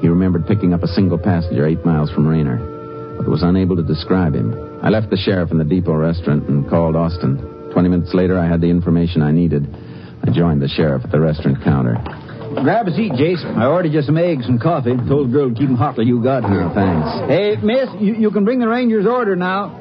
He 0.00 0.06
remembered 0.06 0.46
picking 0.46 0.72
up 0.72 0.84
a 0.84 0.86
single 0.86 1.18
passenger 1.18 1.66
eight 1.66 1.84
miles 1.84 2.12
from 2.12 2.28
Rayner, 2.28 2.56
but 3.18 3.26
was 3.26 3.42
unable 3.42 3.74
to 3.74 3.82
describe 3.82 4.36
him. 4.36 4.54
I 4.84 4.88
left 4.88 5.10
the 5.10 5.16
sheriff 5.16 5.50
in 5.50 5.58
the 5.58 5.64
depot 5.64 5.96
restaurant 5.96 6.48
and 6.48 6.70
called 6.70 6.94
Austin. 6.94 7.42
Twenty 7.74 7.88
minutes 7.88 8.14
later, 8.14 8.38
I 8.38 8.46
had 8.46 8.60
the 8.60 8.70
information 8.70 9.20
I 9.20 9.32
needed. 9.32 9.66
I 10.22 10.30
joined 10.30 10.62
the 10.62 10.68
sheriff 10.68 11.02
at 11.04 11.10
the 11.10 11.18
restaurant 11.18 11.58
counter. 11.64 11.98
Grab 12.62 12.86
a 12.86 12.94
seat, 12.94 13.10
Jace. 13.12 13.44
I 13.44 13.66
ordered 13.66 13.92
you 13.92 14.02
some 14.02 14.16
eggs 14.16 14.46
and 14.46 14.60
coffee. 14.62 14.94
Told 15.08 15.28
the 15.28 15.32
girl 15.32 15.48
to 15.50 15.54
keep 15.54 15.66
them 15.66 15.76
hot 15.76 15.96
till 15.96 16.06
you 16.06 16.22
got 16.22 16.44
here. 16.44 16.62
Oh, 16.62 16.72
thanks. 16.72 17.28
Hey, 17.28 17.56
miss, 17.62 17.88
you, 17.98 18.14
you 18.14 18.30
can 18.30 18.44
bring 18.44 18.60
the 18.60 18.68
Ranger's 18.68 19.06
order 19.06 19.34
now. 19.34 19.76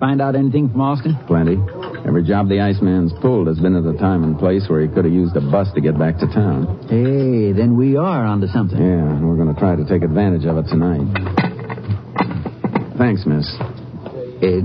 Find 0.00 0.20
out 0.20 0.36
anything 0.36 0.70
from 0.70 0.80
Austin? 0.80 1.16
Plenty. 1.26 1.56
Every 2.06 2.22
job 2.22 2.48
the 2.48 2.60
Iceman's 2.60 3.12
pulled 3.20 3.46
has 3.48 3.58
been 3.58 3.74
at 3.74 3.84
a 3.84 3.96
time 3.98 4.24
and 4.24 4.38
place 4.38 4.68
where 4.68 4.82
he 4.82 4.88
could 4.88 5.04
have 5.04 5.14
used 5.14 5.34
a 5.36 5.40
bus 5.40 5.72
to 5.74 5.80
get 5.80 5.98
back 5.98 6.18
to 6.18 6.26
town. 6.26 6.78
Hey, 6.88 7.52
then 7.52 7.76
we 7.76 7.96
are 7.96 8.24
onto 8.24 8.46
something. 8.48 8.76
Yeah, 8.78 9.08
and 9.16 9.26
we're 9.26 9.36
going 9.36 9.52
to 9.52 9.58
try 9.58 9.74
to 9.74 9.84
take 9.88 10.02
advantage 10.02 10.44
of 10.44 10.58
it 10.58 10.66
tonight. 10.68 11.00
Thanks, 12.98 13.24
miss. 13.26 13.48
Uh, 13.58 14.12
hey, 14.40 14.60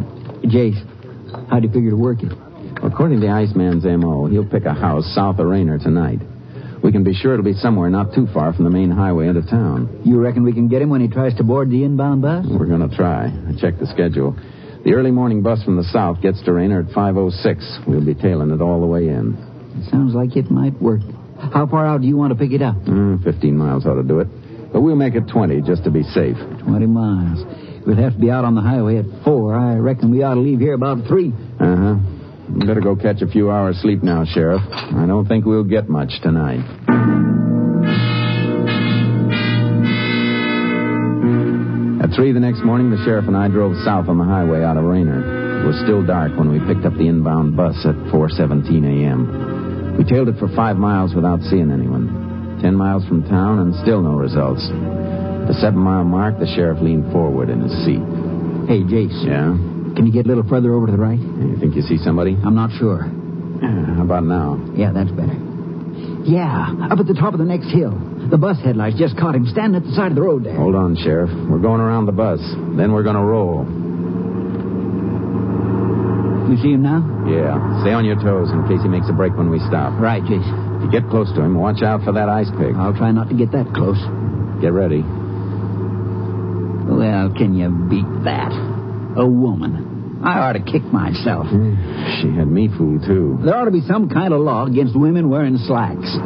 Jace, 0.51 0.77
how 1.49 1.59
do 1.59 1.67
you 1.67 1.73
figure 1.73 1.91
to 1.91 1.97
work 1.97 2.19
it? 2.21 2.31
According 2.83 3.21
to 3.21 3.27
the 3.27 3.31
Iceman's 3.31 3.85
M.O., 3.85 4.27
he'll 4.27 4.47
pick 4.47 4.65
a 4.65 4.73
house 4.73 5.05
south 5.15 5.39
of 5.39 5.47
Rayner 5.47 5.79
tonight. 5.79 6.19
We 6.83 6.91
can 6.91 7.03
be 7.03 7.13
sure 7.13 7.33
it'll 7.33 7.43
be 7.43 7.53
somewhere 7.53 7.89
not 7.89 8.13
too 8.13 8.27
far 8.33 8.53
from 8.53 8.65
the 8.65 8.69
main 8.69 8.91
highway 8.91 9.27
into 9.27 9.41
town. 9.41 10.01
You 10.05 10.19
reckon 10.19 10.43
we 10.43 10.53
can 10.53 10.67
get 10.67 10.81
him 10.81 10.89
when 10.89 11.01
he 11.01 11.07
tries 11.07 11.35
to 11.35 11.43
board 11.43 11.69
the 11.69 11.83
inbound 11.83 12.21
bus? 12.21 12.45
We're 12.47 12.67
going 12.67 12.87
to 12.87 12.95
try. 12.95 13.25
I 13.27 13.59
checked 13.59 13.79
the 13.79 13.87
schedule. 13.87 14.37
The 14.85 14.93
early 14.93 15.11
morning 15.11 15.41
bus 15.41 15.61
from 15.63 15.75
the 15.75 15.83
south 15.83 16.21
gets 16.21 16.41
to 16.43 16.53
Rayner 16.53 16.81
at 16.81 16.95
5.06. 16.95 17.87
We'll 17.87 18.05
be 18.05 18.15
tailing 18.15 18.51
it 18.51 18.61
all 18.61 18.79
the 18.79 18.87
way 18.87 19.07
in. 19.09 19.35
Sounds 19.91 20.13
like 20.15 20.35
it 20.35 20.49
might 20.49 20.79
work. 20.81 21.01
How 21.53 21.67
far 21.67 21.85
out 21.85 22.01
do 22.01 22.07
you 22.07 22.17
want 22.17 22.31
to 22.33 22.39
pick 22.39 22.51
it 22.51 22.61
up? 22.61 22.75
Mm, 22.75 23.23
15 23.23 23.57
miles 23.57 23.85
ought 23.85 23.95
to 23.95 24.03
do 24.03 24.19
it. 24.19 24.27
But 24.71 24.81
we'll 24.81 24.95
make 24.95 25.15
it 25.15 25.27
20 25.27 25.61
just 25.61 25.83
to 25.83 25.91
be 25.91 26.03
safe. 26.03 26.35
20 26.63 26.85
miles. 26.85 27.43
We'll 27.85 27.97
have 27.97 28.13
to 28.13 28.19
be 28.19 28.29
out 28.29 28.45
on 28.45 28.55
the 28.55 28.61
highway 28.61 28.97
at 28.97 29.05
4. 29.23 29.55
I 29.55 29.75
reckon 29.75 30.11
we 30.11 30.23
ought 30.23 30.35
to 30.35 30.41
leave 30.41 30.59
here 30.59 30.73
about 30.73 31.07
3. 31.07 31.27
Uh-huh. 31.27 31.95
Better 32.65 32.81
go 32.81 32.95
catch 32.95 33.21
a 33.21 33.27
few 33.27 33.51
hours 33.51 33.79
sleep 33.81 34.01
now, 34.03 34.25
Sheriff. 34.25 34.61
I 34.71 35.05
don't 35.07 35.27
think 35.27 35.45
we'll 35.45 35.63
get 35.63 35.87
much 35.89 36.21
tonight. 36.21 36.63
At 42.09 42.15
3 42.15 42.31
the 42.33 42.39
next 42.39 42.65
morning, 42.65 42.89
the 42.89 42.97
sheriff 43.05 43.27
and 43.27 43.37
I 43.37 43.49
drove 43.49 43.77
south 43.85 44.09
on 44.09 44.17
the 44.17 44.25
highway 44.25 44.63
out 44.63 44.77
of 44.77 44.83
Rayner. 44.83 45.61
It 45.61 45.67
was 45.67 45.77
still 45.85 46.01
dark 46.01 46.33
when 46.33 46.49
we 46.49 46.57
picked 46.65 46.81
up 46.81 46.97
the 46.97 47.05
inbound 47.05 47.55
bus 47.55 47.77
at 47.85 47.93
4.17 48.09 48.65
a.m. 48.81 49.93
We 49.95 50.03
tailed 50.09 50.27
it 50.27 50.39
for 50.41 50.49
five 50.57 50.75
miles 50.75 51.13
without 51.13 51.45
seeing 51.45 51.69
anyone. 51.69 52.57
Ten 52.65 52.73
miles 52.73 53.05
from 53.05 53.21
town 53.29 53.59
and 53.59 53.75
still 53.85 54.01
no 54.01 54.17
results. 54.17 54.65
At 54.65 55.53
the 55.53 55.57
seven-mile 55.61 56.03
mark, 56.05 56.39
the 56.39 56.49
sheriff 56.49 56.81
leaned 56.81 57.13
forward 57.13 57.47
in 57.53 57.61
his 57.61 57.77
seat. 57.85 58.01
Hey, 58.65 58.81
Jace. 58.89 59.13
Yeah? 59.29 59.53
Can 59.93 60.09
you 60.09 60.11
get 60.11 60.25
a 60.25 60.29
little 60.29 60.49
further 60.49 60.73
over 60.73 60.87
to 60.87 60.91
the 60.91 60.97
right? 60.97 61.19
You 61.19 61.57
think 61.61 61.75
you 61.75 61.83
see 61.83 61.99
somebody? 62.01 62.33
I'm 62.41 62.55
not 62.55 62.71
sure. 62.81 63.05
How 63.05 64.01
about 64.01 64.23
now? 64.23 64.57
Yeah, 64.73 64.91
that's 64.97 65.11
better. 65.13 65.37
Yeah, 66.25 66.89
up 66.89 66.97
at 66.97 67.05
the 67.05 67.13
top 67.13 67.33
of 67.33 67.39
the 67.39 67.45
next 67.45 67.69
hill. 67.69 67.93
The 68.29 68.37
bus 68.37 68.57
headlights 68.63 68.97
just 68.97 69.17
caught 69.17 69.33
him 69.33 69.47
standing 69.47 69.81
at 69.81 69.87
the 69.87 69.93
side 69.95 70.11
of 70.11 70.15
the 70.15 70.21
road 70.21 70.43
there. 70.45 70.55
Hold 70.55 70.75
on, 70.75 70.95
Sheriff. 70.95 71.31
We're 71.49 71.57
going 71.57 71.81
around 71.81 72.05
the 72.05 72.11
bus. 72.11 72.39
Then 72.77 72.93
we're 72.93 73.01
going 73.01 73.17
to 73.17 73.25
roll. 73.25 73.65
You 76.45 76.57
see 76.61 76.73
him 76.77 76.83
now? 76.85 77.01
Yeah. 77.25 77.81
Stay 77.81 77.93
on 77.93 78.05
your 78.05 78.21
toes 78.21 78.49
in 78.53 78.67
case 78.69 78.81
he 78.81 78.89
makes 78.89 79.09
a 79.09 79.13
break 79.13 79.33
when 79.33 79.49
we 79.49 79.57
stop. 79.65 79.99
Right, 79.99 80.21
Jace. 80.21 80.45
If 80.77 80.85
you 80.85 80.91
get 80.93 81.09
close 81.09 81.33
to 81.33 81.41
him, 81.41 81.57
watch 81.57 81.81
out 81.81 82.03
for 82.05 82.13
that 82.13 82.29
ice 82.29 82.49
pick. 82.57 82.75
I'll 82.77 82.93
try 82.93 83.11
not 83.11 83.29
to 83.29 83.35
get 83.35 83.51
that 83.51 83.73
close. 83.73 83.97
Get 84.61 84.73
ready. 84.73 85.01
Well, 86.85 87.33
can 87.33 87.57
you 87.57 87.69
beat 87.89 88.05
that? 88.25 88.53
A 89.17 89.25
woman. 89.25 90.21
I 90.23 90.39
ought 90.39 90.53
to 90.53 90.61
kick 90.61 90.83
myself. 90.93 91.47
She 91.49 92.29
had 92.29 92.47
me 92.47 92.67
fooled, 92.67 93.05
too. 93.05 93.39
There 93.41 93.55
ought 93.55 93.65
to 93.65 93.71
be 93.71 93.81
some 93.81 94.09
kind 94.09 94.33
of 94.33 94.41
law 94.41 94.65
against 94.65 94.95
women 94.97 95.29
wearing 95.29 95.57
slacks. 95.57 96.17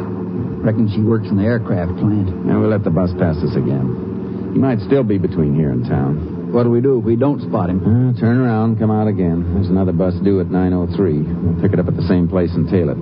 Reckon 0.64 0.88
she 0.88 1.02
works 1.04 1.28
in 1.28 1.36
the 1.36 1.44
aircraft 1.44 1.92
plant. 2.00 2.32
Now 2.46 2.58
we'll 2.60 2.70
let 2.70 2.84
the 2.84 2.90
bus 2.90 3.12
pass 3.20 3.36
us 3.36 3.52
again. 3.52 4.50
He 4.56 4.58
might 4.58 4.80
still 4.80 5.04
be 5.04 5.18
between 5.18 5.54
here 5.54 5.68
and 5.70 5.84
town. 5.84 6.52
What 6.56 6.62
do 6.62 6.70
we 6.70 6.80
do 6.80 6.98
if 6.98 7.04
we 7.04 7.16
don't 7.16 7.42
spot 7.42 7.68
him? 7.68 7.84
Uh, 7.84 8.18
turn 8.18 8.40
around, 8.40 8.78
come 8.78 8.90
out 8.90 9.06
again. 9.06 9.52
There's 9.52 9.68
another 9.68 9.92
bus 9.92 10.14
due 10.24 10.40
at 10.40 10.46
9.03. 10.46 10.96
We'll 10.96 11.60
pick 11.60 11.74
it 11.74 11.80
up 11.80 11.88
at 11.88 11.96
the 11.96 12.08
same 12.08 12.28
place 12.28 12.48
and 12.54 12.70
tail 12.70 12.88
it. 12.88 12.96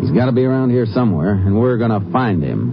He's 0.00 0.16
got 0.16 0.26
to 0.26 0.32
be 0.32 0.44
around 0.44 0.70
here 0.70 0.86
somewhere, 0.86 1.32
and 1.32 1.60
we're 1.60 1.76
going 1.76 1.90
to 1.90 2.00
find 2.10 2.42
him. 2.42 2.72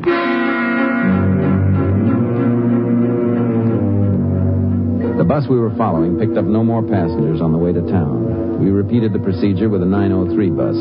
The 5.18 5.24
bus 5.26 5.44
we 5.50 5.60
were 5.60 5.76
following 5.76 6.20
picked 6.20 6.38
up 6.38 6.46
no 6.46 6.64
more 6.64 6.84
passengers 6.84 7.42
on 7.42 7.52
the 7.52 7.58
way 7.58 7.74
to 7.74 7.82
town. 7.82 8.64
We 8.64 8.70
repeated 8.70 9.12
the 9.12 9.20
procedure 9.20 9.68
with 9.68 9.82
a 9.82 9.86
903 9.86 10.50
bus. 10.52 10.76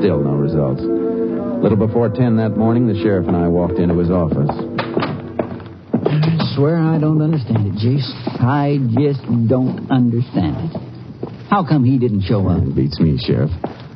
Still 0.00 0.24
no 0.24 0.34
results. 0.34 1.09
Little 1.62 1.76
before 1.76 2.08
10 2.08 2.38
that 2.38 2.56
morning, 2.56 2.86
the 2.86 2.94
sheriff 3.02 3.28
and 3.28 3.36
I 3.36 3.46
walked 3.46 3.78
into 3.78 3.98
his 3.98 4.10
office. 4.10 4.48
I 4.48 4.54
swear 6.56 6.78
I 6.78 6.98
don't 6.98 7.20
understand 7.20 7.66
it, 7.66 7.74
Jace. 7.74 8.10
I 8.40 8.78
just 8.96 9.20
don't 9.46 9.90
understand 9.90 10.56
it. 10.56 10.74
How 11.50 11.66
come 11.68 11.84
he 11.84 11.98
didn't 11.98 12.22
show 12.22 12.48
up? 12.48 12.62
It 12.62 12.74
beats 12.74 12.98
me, 12.98 13.18
Sheriff. 13.18 13.50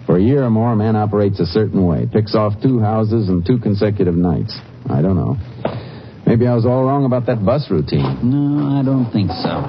For 0.05 0.19
a 0.19 0.21
year 0.21 0.45
or 0.45 0.51
more, 0.51 0.73
a 0.73 0.77
man 0.77 0.95
operates 0.95 1.41
a 1.41 1.47
certain 1.47 1.87
way, 1.87 2.07
picks 2.13 2.35
off 2.35 2.53
two 2.63 2.81
houses 2.81 3.31
and 3.31 3.47
two 3.47 3.57
consecutive 3.59 4.15
nights. 4.15 4.55
I 4.91 5.01
don't 5.01 5.17
know. 5.17 5.39
Maybe 6.27 6.47
I 6.47 6.55
was 6.55 6.67
all 6.67 6.85
wrong 6.85 7.07
about 7.07 7.25
that 7.27 7.43
bus 7.45 7.71
routine. 7.71 8.19
No, 8.29 8.79
I 8.79 8.83
don't 8.85 9.11
think 9.11 9.31
so. 9.31 9.63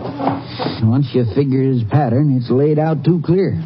Once 0.85 1.11
you 1.13 1.23
figure 1.33 1.61
his 1.61 1.83
pattern, 1.89 2.35
it's 2.35 2.49
laid 2.49 2.77
out 2.77 3.05
too 3.05 3.21
clear. 3.23 3.63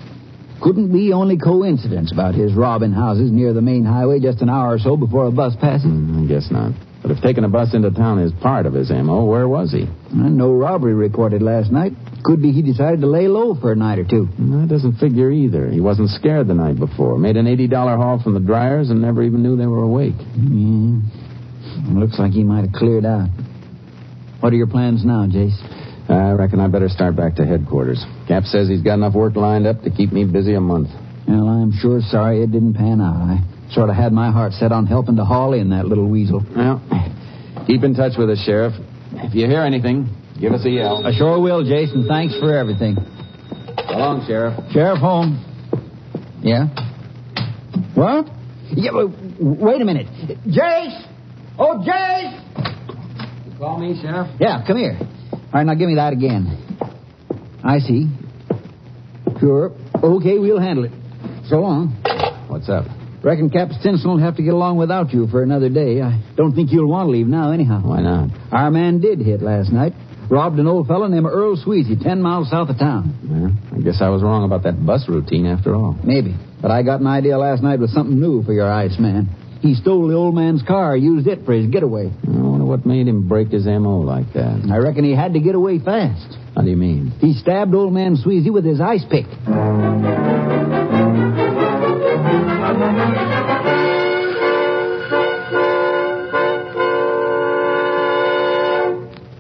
Couldn't 0.61 0.91
be 0.91 1.13
only 1.13 1.37
coincidence 1.37 2.11
about 2.11 2.35
his 2.35 2.53
robbing 2.53 2.91
houses 2.91 3.31
near 3.31 3.53
the 3.53 3.61
main 3.61 3.85
highway 3.85 4.19
just 4.19 4.41
an 4.41 4.49
hour 4.49 4.73
or 4.73 4.79
so 4.79 4.97
before 4.97 5.25
a 5.25 5.31
bus 5.31 5.55
passes. 5.55 5.87
Mm, 5.87 6.25
I 6.25 6.27
guess 6.27 6.51
not. 6.51 6.73
But 7.01 7.11
if 7.11 7.21
taking 7.21 7.45
a 7.45 7.47
bus 7.47 7.73
into 7.73 7.91
town 7.91 8.19
is 8.19 8.33
part 8.41 8.65
of 8.65 8.73
his 8.73 8.89
MO, 8.89 9.23
where 9.23 9.47
was 9.47 9.71
he? 9.71 9.87
No 10.13 10.51
robbery 10.51 10.93
reported 10.93 11.41
last 11.41 11.71
night. 11.71 11.93
Could 12.23 12.41
be 12.41 12.51
he 12.51 12.61
decided 12.61 12.99
to 12.99 13.07
lay 13.07 13.29
low 13.29 13.55
for 13.55 13.71
a 13.71 13.75
night 13.75 13.99
or 13.99 14.03
two. 14.03 14.27
That 14.37 14.67
doesn't 14.67 14.97
figure 14.97 15.31
either. 15.31 15.69
He 15.69 15.79
wasn't 15.79 16.09
scared 16.09 16.49
the 16.49 16.55
night 16.55 16.77
before. 16.77 17.17
Made 17.17 17.37
an 17.37 17.45
$80 17.45 17.71
haul 17.95 18.21
from 18.21 18.33
the 18.33 18.41
Dreyers 18.41 18.89
and 18.89 19.01
never 19.01 19.23
even 19.23 19.41
knew 19.41 19.55
they 19.55 19.65
were 19.65 19.83
awake. 19.83 20.15
Yeah. 20.35 20.99
Looks 21.97 22.19
like 22.19 22.33
he 22.33 22.43
might 22.43 22.65
have 22.65 22.73
cleared 22.73 23.05
out. 23.05 23.29
What 24.41 24.51
are 24.51 24.57
your 24.57 24.67
plans 24.67 25.05
now, 25.05 25.25
Jace? 25.25 25.57
I 26.09 26.31
reckon 26.31 26.59
I 26.59 26.67
better 26.67 26.89
start 26.89 27.15
back 27.15 27.35
to 27.35 27.45
headquarters. 27.45 28.03
Cap 28.27 28.43
says 28.43 28.67
he's 28.67 28.81
got 28.81 28.95
enough 28.95 29.13
work 29.13 29.35
lined 29.35 29.67
up 29.67 29.81
to 29.83 29.91
keep 29.91 30.11
me 30.11 30.25
busy 30.25 30.55
a 30.55 30.61
month. 30.61 30.89
Well, 31.27 31.47
I'm 31.47 31.71
sure 31.71 32.01
sorry 32.01 32.41
it 32.41 32.51
didn't 32.51 32.73
pan 32.73 32.99
out. 32.99 33.15
I 33.15 33.37
sort 33.71 33.89
of 33.89 33.95
had 33.95 34.11
my 34.11 34.31
heart 34.31 34.53
set 34.53 34.71
on 34.71 34.87
helping 34.87 35.15
to 35.17 35.25
haul 35.25 35.53
in 35.53 35.69
that 35.69 35.85
little 35.85 36.09
weasel. 36.09 36.43
Well, 36.55 36.81
keep 37.67 37.83
in 37.83 37.93
touch 37.93 38.13
with 38.17 38.29
us, 38.31 38.41
Sheriff. 38.43 38.73
If 39.11 39.35
you 39.35 39.45
hear 39.45 39.61
anything, 39.61 40.09
give 40.39 40.53
us 40.53 40.65
a 40.65 40.69
yell. 40.69 41.05
I 41.05 41.15
sure 41.15 41.39
will, 41.39 41.63
Jason. 41.63 42.07
Thanks 42.07 42.37
for 42.39 42.57
everything. 42.57 42.95
So 42.95 43.93
long, 43.95 44.25
Sheriff. 44.25 44.57
Sheriff 44.71 44.97
home. 44.99 45.45
Yeah? 46.41 46.67
What? 47.93 48.25
Yeah, 48.71 48.91
wait 49.39 49.81
a 49.81 49.85
minute. 49.85 50.07
Jace! 50.47 51.05
Oh, 51.57 51.83
Jace! 51.85 53.45
You 53.45 53.57
call 53.57 53.77
me, 53.79 53.99
Sheriff? 54.01 54.27
Yeah, 54.39 54.63
come 54.65 54.77
here. 54.77 54.97
All 55.51 55.55
right, 55.55 55.65
now 55.65 55.73
give 55.73 55.89
me 55.89 55.95
that 55.95 56.13
again. 56.13 56.45
I 57.63 57.79
see. 57.79 58.07
Sure. 59.39 59.71
Okay, 59.95 60.37
we'll 60.37 60.59
handle 60.59 60.85
it. 60.85 60.91
So 61.47 61.61
long. 61.61 61.89
What's 62.47 62.69
up? 62.69 62.85
Reckon 63.23 63.49
Cap 63.49 63.69
Stinson 63.79 64.11
will 64.11 64.19
have 64.19 64.35
to 64.37 64.43
get 64.43 64.53
along 64.53 64.77
without 64.77 65.11
you 65.11 65.27
for 65.27 65.41
another 65.41 65.69
day. 65.69 66.01
I 66.03 66.21
don't 66.35 66.53
think 66.53 66.71
you'll 66.71 66.87
want 66.89 67.07
to 67.07 67.11
leave 67.11 67.25
now, 67.27 67.51
anyhow. 67.51 67.81
Why 67.83 68.01
not? 68.01 68.29
Our 68.51 68.69
man 68.69 69.01
did 69.01 69.19
hit 69.19 69.41
last 69.41 69.71
night. 69.71 69.93
Robbed 70.29 70.59
an 70.59 70.67
old 70.67 70.87
fellow 70.87 71.07
named 71.07 71.25
Earl 71.25 71.57
Sweezy, 71.57 71.99
ten 71.99 72.21
miles 72.21 72.51
south 72.51 72.69
of 72.69 72.77
town. 72.77 73.17
Yeah, 73.25 73.77
I 73.77 73.81
guess 73.81 74.01
I 74.01 74.09
was 74.09 74.21
wrong 74.21 74.43
about 74.43 74.61
that 74.63 74.85
bus 74.85 75.09
routine 75.09 75.47
after 75.47 75.73
all. 75.73 75.97
Maybe. 76.03 76.35
But 76.61 76.69
I 76.69 76.83
got 76.83 77.01
an 77.01 77.07
idea 77.07 77.39
last 77.39 77.63
night 77.63 77.79
with 77.79 77.89
something 77.89 78.19
new 78.19 78.43
for 78.43 78.53
your 78.53 78.71
ice 78.71 78.99
man. 78.99 79.29
He 79.61 79.73
stole 79.73 80.07
the 80.07 80.13
old 80.13 80.35
man's 80.35 80.61
car, 80.61 80.95
used 80.95 81.27
it 81.27 81.43
for 81.45 81.53
his 81.53 81.71
getaway. 81.71 82.11
What 82.69 82.85
made 82.85 83.07
him 83.07 83.27
break 83.27 83.47
his 83.49 83.65
M.O. 83.65 84.01
like 84.01 84.31
that. 84.33 84.69
I 84.71 84.77
reckon 84.77 85.03
he 85.03 85.15
had 85.15 85.33
to 85.33 85.39
get 85.39 85.55
away 85.55 85.79
fast. 85.79 86.37
How 86.55 86.61
do 86.61 86.69
you 86.69 86.77
mean? 86.77 87.11
He 87.19 87.33
stabbed 87.33 87.73
old 87.73 87.91
man 87.91 88.15
Sweezy 88.15 88.53
with 88.53 88.63
his 88.63 88.79
ice 88.79 89.03
pick. 89.09 89.25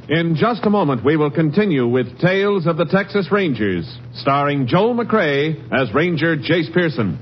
In 0.09 0.35
just 0.35 0.65
a 0.65 0.71
moment, 0.71 1.05
we 1.05 1.15
will 1.15 1.29
continue 1.29 1.87
with 1.87 2.19
Tales 2.19 2.65
of 2.65 2.77
the 2.77 2.85
Texas 2.85 3.31
Rangers, 3.31 3.85
starring 4.15 4.65
Joel 4.65 4.95
McCrea 4.95 5.71
as 5.71 5.93
Ranger 5.93 6.35
Jace 6.35 6.73
Pearson. 6.73 7.19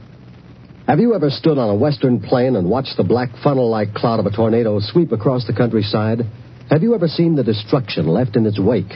Have 0.87 1.01
you 1.01 1.13
ever 1.15 1.29
stood 1.29 1.57
on 1.57 1.69
a 1.69 1.75
western 1.75 2.21
plain 2.21 2.55
and 2.55 2.69
watched 2.69 2.95
the 2.95 3.03
black 3.03 3.27
funnel 3.43 3.69
like 3.69 3.93
cloud 3.93 4.21
of 4.21 4.25
a 4.25 4.31
tornado 4.31 4.79
sweep 4.79 5.11
across 5.11 5.45
the 5.45 5.51
countryside? 5.51 6.21
Have 6.69 6.81
you 6.81 6.95
ever 6.95 7.09
seen 7.09 7.35
the 7.35 7.43
destruction 7.43 8.07
left 8.07 8.37
in 8.37 8.45
its 8.45 8.57
wake? 8.57 8.93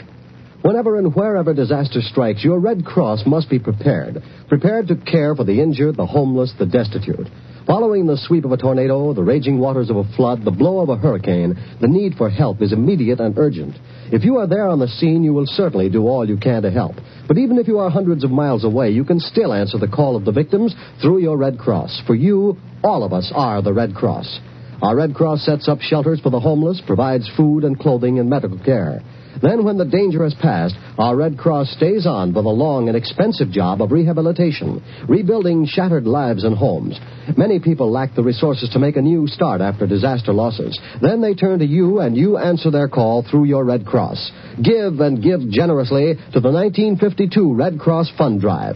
Whenever 0.61 0.97
and 0.97 1.13
wherever 1.13 1.53
disaster 1.53 1.99
strikes, 1.99 2.45
your 2.45 2.61
Red 2.61 2.85
Cross 2.85 3.23
must 3.25 3.49
be 3.49 3.59
prepared. 3.59 4.23
Prepared 4.47 4.87
to 4.87 4.95
care 4.95 5.35
for 5.35 5.43
the 5.43 5.59
injured, 5.61 5.97
the 5.97 6.05
homeless, 6.05 6.53
the 6.57 6.65
destitute. 6.65 7.27
Following 7.67 8.07
the 8.07 8.15
sweep 8.15 8.45
of 8.45 8.53
a 8.53 8.57
tornado, 8.57 9.13
the 9.13 9.23
raging 9.23 9.59
waters 9.59 9.89
of 9.89 9.97
a 9.97 10.09
flood, 10.15 10.45
the 10.45 10.51
blow 10.51 10.79
of 10.79 10.87
a 10.87 10.95
hurricane, 10.95 11.57
the 11.81 11.89
need 11.89 12.15
for 12.15 12.29
help 12.29 12.61
is 12.61 12.71
immediate 12.71 13.19
and 13.19 13.37
urgent. 13.37 13.75
If 14.11 14.25
you 14.25 14.37
are 14.39 14.47
there 14.47 14.67
on 14.67 14.79
the 14.79 14.89
scene, 14.89 15.23
you 15.23 15.31
will 15.31 15.45
certainly 15.45 15.89
do 15.89 16.05
all 16.05 16.27
you 16.27 16.35
can 16.35 16.63
to 16.63 16.69
help. 16.69 16.95
But 17.29 17.37
even 17.37 17.57
if 17.57 17.67
you 17.67 17.79
are 17.79 17.89
hundreds 17.89 18.25
of 18.25 18.31
miles 18.31 18.65
away, 18.65 18.89
you 18.89 19.05
can 19.05 19.21
still 19.21 19.53
answer 19.53 19.77
the 19.77 19.87
call 19.87 20.17
of 20.17 20.25
the 20.25 20.33
victims 20.33 20.75
through 21.01 21.19
your 21.19 21.37
Red 21.37 21.57
Cross. 21.57 22.01
For 22.05 22.13
you, 22.13 22.57
all 22.83 23.05
of 23.05 23.13
us 23.13 23.31
are 23.33 23.61
the 23.61 23.71
Red 23.71 23.95
Cross. 23.95 24.41
Our 24.81 24.97
Red 24.97 25.15
Cross 25.15 25.45
sets 25.45 25.69
up 25.69 25.79
shelters 25.79 26.19
for 26.19 26.29
the 26.29 26.41
homeless, 26.41 26.81
provides 26.85 27.29
food 27.37 27.63
and 27.63 27.79
clothing 27.79 28.19
and 28.19 28.29
medical 28.29 28.59
care. 28.59 29.01
Then, 29.41 29.63
when 29.63 29.77
the 29.77 29.85
danger 29.85 30.23
has 30.23 30.33
passed, 30.35 30.75
our 30.97 31.15
Red 31.15 31.37
Cross 31.37 31.71
stays 31.75 32.05
on 32.05 32.33
for 32.33 32.43
the 32.43 32.49
long 32.49 32.87
and 32.87 32.97
expensive 32.97 33.51
job 33.51 33.81
of 33.81 33.91
rehabilitation, 33.91 34.83
rebuilding 35.09 35.65
shattered 35.65 36.05
lives 36.05 36.43
and 36.43 36.55
homes. 36.55 36.99
Many 37.37 37.59
people 37.59 37.91
lack 37.91 38.13
the 38.15 38.23
resources 38.23 38.69
to 38.73 38.79
make 38.79 38.97
a 38.97 39.01
new 39.01 39.27
start 39.27 39.61
after 39.61 39.87
disaster 39.87 40.33
losses. 40.33 40.79
Then 41.01 41.21
they 41.21 41.33
turn 41.33 41.59
to 41.59 41.65
you, 41.65 41.99
and 41.99 42.15
you 42.15 42.37
answer 42.37 42.69
their 42.69 42.87
call 42.87 43.23
through 43.23 43.45
your 43.45 43.65
Red 43.65 43.85
Cross. 43.85 44.31
Give 44.63 44.99
and 44.99 45.23
give 45.23 45.49
generously 45.49 46.15
to 46.33 46.39
the 46.39 46.51
1952 46.51 47.53
Red 47.55 47.79
Cross 47.79 48.11
Fund 48.17 48.41
Drive. 48.41 48.75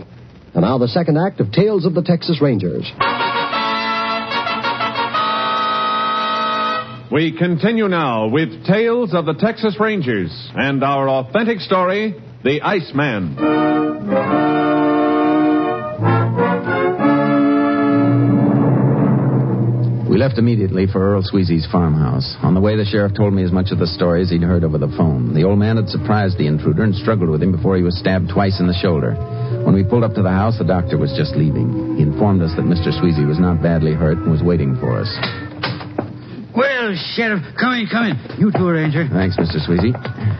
And 0.53 0.63
now 0.63 0.77
the 0.77 0.87
second 0.87 1.17
act 1.17 1.41
of 1.41 1.51
Tales 1.51 1.85
of 1.85 1.93
the 1.93 2.01
Texas 2.01 2.41
Rangers. 2.41 2.91
We 7.11 7.37
continue 7.37 7.87
now 7.87 8.29
with 8.29 8.65
Tales 8.65 9.13
of 9.13 9.27
the 9.27 9.35
Texas 9.35 9.77
Rangers 9.79 10.31
and 10.55 10.83
our 10.83 11.07
authentic 11.07 11.59
story, 11.59 12.15
The 12.43 12.61
Iceman. 12.63 13.35
We 20.09 20.17
left 20.17 20.39
immediately 20.39 20.87
for 20.87 20.99
Earl 20.99 21.21
Sweezy's 21.21 21.67
farmhouse. 21.71 22.35
On 22.41 22.55
the 22.55 22.61
way, 22.61 22.75
the 22.75 22.85
sheriff 22.85 23.13
told 23.13 23.35
me 23.35 23.43
as 23.43 23.51
much 23.51 23.69
of 23.69 23.77
the 23.77 23.85
story 23.85 24.23
as 24.23 24.31
he'd 24.31 24.41
heard 24.41 24.63
over 24.63 24.79
the 24.79 24.91
phone. 24.97 25.35
The 25.35 25.43
old 25.43 25.59
man 25.59 25.75
had 25.75 25.89
surprised 25.89 26.39
the 26.39 26.47
intruder 26.47 26.83
and 26.83 26.95
struggled 26.95 27.29
with 27.29 27.43
him 27.43 27.51
before 27.51 27.77
he 27.77 27.83
was 27.83 27.99
stabbed 27.99 28.29
twice 28.33 28.59
in 28.59 28.65
the 28.65 28.79
shoulder. 28.81 29.13
When 29.63 29.75
we 29.75 29.83
pulled 29.83 30.03
up 30.03 30.15
to 30.15 30.23
the 30.23 30.31
house, 30.31 30.57
the 30.57 30.65
doctor 30.65 30.97
was 30.97 31.13
just 31.15 31.35
leaving. 31.35 31.97
He 31.97 32.01
informed 32.01 32.41
us 32.41 32.55
that 32.55 32.65
Mr. 32.65 32.89
Sweezy 32.89 33.27
was 33.27 33.37
not 33.37 33.61
badly 33.61 33.93
hurt 33.93 34.17
and 34.17 34.31
was 34.31 34.41
waiting 34.41 34.75
for 34.79 34.99
us. 34.99 35.44
Well, 36.85 36.93
Sheriff, 37.15 37.41
come 37.59 37.73
in, 37.73 37.87
come 37.89 38.05
in. 38.05 38.37
You 38.37 38.51
too, 38.51 38.69
Ranger. 38.69 39.09
Thanks, 39.11 39.35
Mr. 39.37 39.57
Sweezy. 39.57 39.89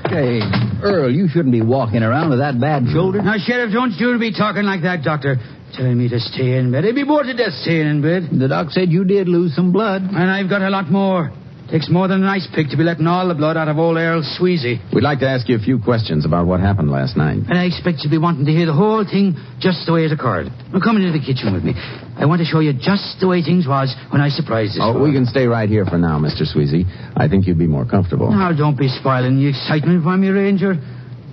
Hey, 0.06 0.46
Earl, 0.84 1.12
you 1.12 1.28
shouldn't 1.28 1.52
be 1.52 1.64
walking 1.64 2.04
around 2.04 2.30
with 2.30 2.38
that 2.38 2.60
bad 2.62 2.86
shoulder. 2.94 3.20
Now, 3.20 3.38
Sheriff, 3.40 3.74
don't 3.74 3.94
you 3.94 4.20
be 4.20 4.32
talking 4.32 4.62
like 4.62 4.84
that, 4.84 5.02
Doctor. 5.04 5.38
Telling 5.74 5.98
me 5.98 6.08
to 6.08 6.20
stay 6.20 6.58
in 6.58 6.72
bed. 6.72 6.86
I'd 6.86 6.94
be 6.94 7.04
bored 7.04 7.26
to 7.26 7.34
death 7.34 7.54
staying 7.64 7.88
in 7.88 8.00
bed. 8.00 8.30
The 8.32 8.48
doc 8.48 8.70
said 8.70 8.90
you 8.90 9.06
did 9.06 9.28
lose 9.28 9.56
some 9.56 9.72
blood. 9.72 10.04
And 10.04 10.30
I've 10.30 10.48
got 10.48 10.62
a 10.62 10.70
lot 10.70 10.92
more. 10.92 11.34
Takes 11.72 11.90
more 11.90 12.08
than 12.08 12.22
an 12.22 12.30
ice 12.30 12.48
pick 12.54 12.70
to 12.70 12.78
be 12.78 12.84
letting 12.84 13.08
all 13.08 13.28
the 13.28 13.34
blood 13.34 13.58
out 13.58 13.68
of 13.68 13.80
old 13.80 13.98
Earl 13.98 14.22
Sweezy. 14.22 14.78
We'd 14.94 15.02
like 15.02 15.18
to 15.26 15.28
ask 15.28 15.50
you 15.50 15.56
a 15.56 15.60
few 15.60 15.80
questions 15.82 16.24
about 16.24 16.46
what 16.46 16.60
happened 16.60 16.92
last 16.92 17.18
night. 17.18 17.42
And 17.50 17.58
I 17.58 17.66
expect 17.66 18.06
you'll 18.06 18.14
be 18.14 18.22
wanting 18.22 18.46
to 18.46 18.52
hear 18.52 18.68
the 18.68 18.74
whole 18.78 19.04
thing 19.04 19.34
just 19.60 19.82
the 19.88 19.94
way 19.94 20.06
it 20.06 20.12
occurred. 20.14 20.54
Now, 20.70 20.78
come 20.80 20.98
into 21.02 21.10
the 21.12 21.20
kitchen 21.26 21.54
with 21.58 21.64
me. 21.66 21.74
I 21.74 22.26
want 22.30 22.40
to 22.40 22.46
show 22.46 22.60
you 22.62 22.72
just 22.72 23.18
the 23.20 23.28
way 23.28 23.42
things 23.42 23.66
was 23.66 23.90
when 24.14 24.22
I 24.22 24.30
surprised 24.30 24.78
this 24.78 24.80
Oh, 24.86 25.02
we 25.02 25.12
can 25.12 25.26
stay 25.26 25.48
right 25.50 25.68
here 25.68 25.86
for 25.90 25.98
now, 25.98 26.22
Mr. 26.22 26.46
Sweezy. 26.46 26.86
I 27.18 27.28
think 27.28 27.48
you'd 27.50 27.58
be 27.58 27.68
more 27.68 27.86
comfortable. 27.86 28.30
Now, 28.30 28.54
don't 28.54 28.78
be 28.78 28.88
spoiling 28.88 29.42
the 29.42 29.50
excitement 29.50 30.04
for 30.06 30.16
me, 30.16 30.30
Ranger. 30.30 30.78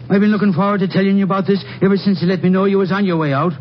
I've 0.08 0.20
been 0.24 0.32
looking 0.32 0.54
forward 0.56 0.80
to 0.80 0.88
telling 0.88 1.18
you 1.18 1.24
about 1.24 1.46
this 1.46 1.62
ever 1.84 1.96
since 2.00 2.22
you 2.24 2.28
let 2.28 2.42
me 2.42 2.48
know 2.48 2.64
you 2.64 2.78
was 2.78 2.90
on 2.90 3.04
your 3.04 3.18
way 3.18 3.34
out. 3.34 3.52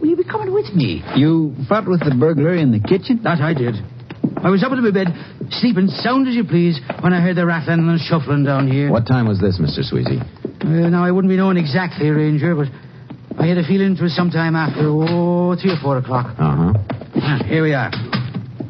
Will 0.00 0.08
you 0.08 0.16
be 0.16 0.24
coming 0.24 0.54
with 0.54 0.72
me? 0.72 1.04
You 1.16 1.54
fought 1.68 1.86
with 1.86 2.00
the 2.00 2.16
burglar 2.18 2.54
in 2.56 2.72
the 2.72 2.80
kitchen? 2.80 3.20
That 3.24 3.40
I 3.44 3.52
did. 3.52 3.76
I 4.42 4.50
was 4.50 4.62
up 4.62 4.72
in 4.72 4.82
my 4.82 4.90
bed, 4.90 5.08
sleeping 5.50 5.88
sound 5.88 6.28
as 6.28 6.34
you 6.34 6.44
please, 6.44 6.78
when 7.00 7.12
I 7.12 7.20
heard 7.20 7.36
the 7.36 7.44
rattling 7.46 7.88
and 7.88 8.00
shuffling 8.00 8.44
down 8.44 8.70
here. 8.70 8.90
What 8.90 9.06
time 9.06 9.26
was 9.26 9.40
this, 9.40 9.58
Mr. 9.58 9.82
Sweezy? 9.82 10.20
Uh, 10.62 10.88
now, 10.88 11.04
I 11.04 11.10
wouldn't 11.10 11.30
be 11.30 11.36
knowing 11.36 11.56
exactly, 11.56 12.08
Ranger, 12.08 12.54
but 12.54 12.68
I 13.38 13.46
had 13.46 13.58
a 13.58 13.64
feeling 13.66 13.96
it 13.96 14.02
was 14.02 14.14
sometime 14.14 14.54
after, 14.54 14.86
oh, 14.86 15.56
three 15.60 15.72
or 15.72 15.80
four 15.82 15.98
o'clock. 15.98 16.36
Uh 16.38 16.72
huh. 16.72 16.72
Ah, 17.16 17.42
Here 17.46 17.62
we 17.62 17.74
are. 17.74 17.90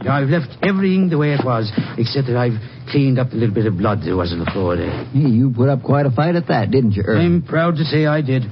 Now, 0.04 0.16
I've 0.16 0.28
left 0.28 0.56
everything 0.62 1.10
the 1.10 1.18
way 1.18 1.32
it 1.34 1.44
was, 1.44 1.70
except 1.98 2.28
that 2.28 2.36
I've 2.36 2.56
cleaned 2.90 3.18
up 3.18 3.30
the 3.30 3.36
little 3.36 3.54
bit 3.54 3.66
of 3.66 3.76
blood 3.76 4.00
there 4.04 4.16
was 4.16 4.32
on 4.32 4.38
the 4.38 4.50
floor 4.50 4.76
there. 4.76 5.04
Hey, 5.12 5.28
you 5.28 5.52
put 5.54 5.68
up 5.68 5.82
quite 5.82 6.06
a 6.06 6.10
fight 6.10 6.34
at 6.36 6.48
that, 6.48 6.70
didn't 6.70 6.92
you, 6.92 7.02
Earl? 7.02 7.20
I'm 7.20 7.42
proud 7.42 7.76
to 7.76 7.84
say 7.84 8.06
I 8.06 8.22
did. 8.22 8.44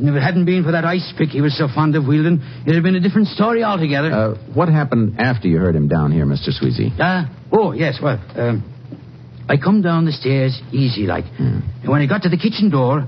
And 0.00 0.08
if 0.08 0.14
it 0.14 0.22
hadn't 0.22 0.46
been 0.46 0.64
for 0.64 0.72
that 0.72 0.84
ice 0.86 1.12
pick 1.18 1.28
he 1.28 1.42
was 1.42 1.56
so 1.56 1.68
fond 1.68 1.94
of 1.94 2.06
wielding, 2.06 2.40
it'd 2.62 2.74
have 2.74 2.82
been 2.82 2.96
a 2.96 3.00
different 3.00 3.28
story 3.28 3.62
altogether. 3.62 4.10
Uh, 4.10 4.34
what 4.54 4.68
happened 4.68 5.20
after 5.20 5.46
you 5.46 5.58
heard 5.58 5.76
him 5.76 5.88
down 5.88 6.10
here, 6.10 6.24
Mr. 6.24 6.48
Sweezy? 6.48 6.90
Ah, 6.98 7.28
oh, 7.52 7.72
yes, 7.72 7.98
well, 8.02 8.18
um, 8.34 8.64
I 9.46 9.58
come 9.58 9.82
down 9.82 10.06
the 10.06 10.12
stairs 10.12 10.58
easy 10.72 11.02
like. 11.02 11.24
And 11.38 11.62
when 11.84 12.00
I 12.00 12.06
got 12.06 12.22
to 12.22 12.30
the 12.30 12.38
kitchen 12.38 12.70
door, 12.70 13.02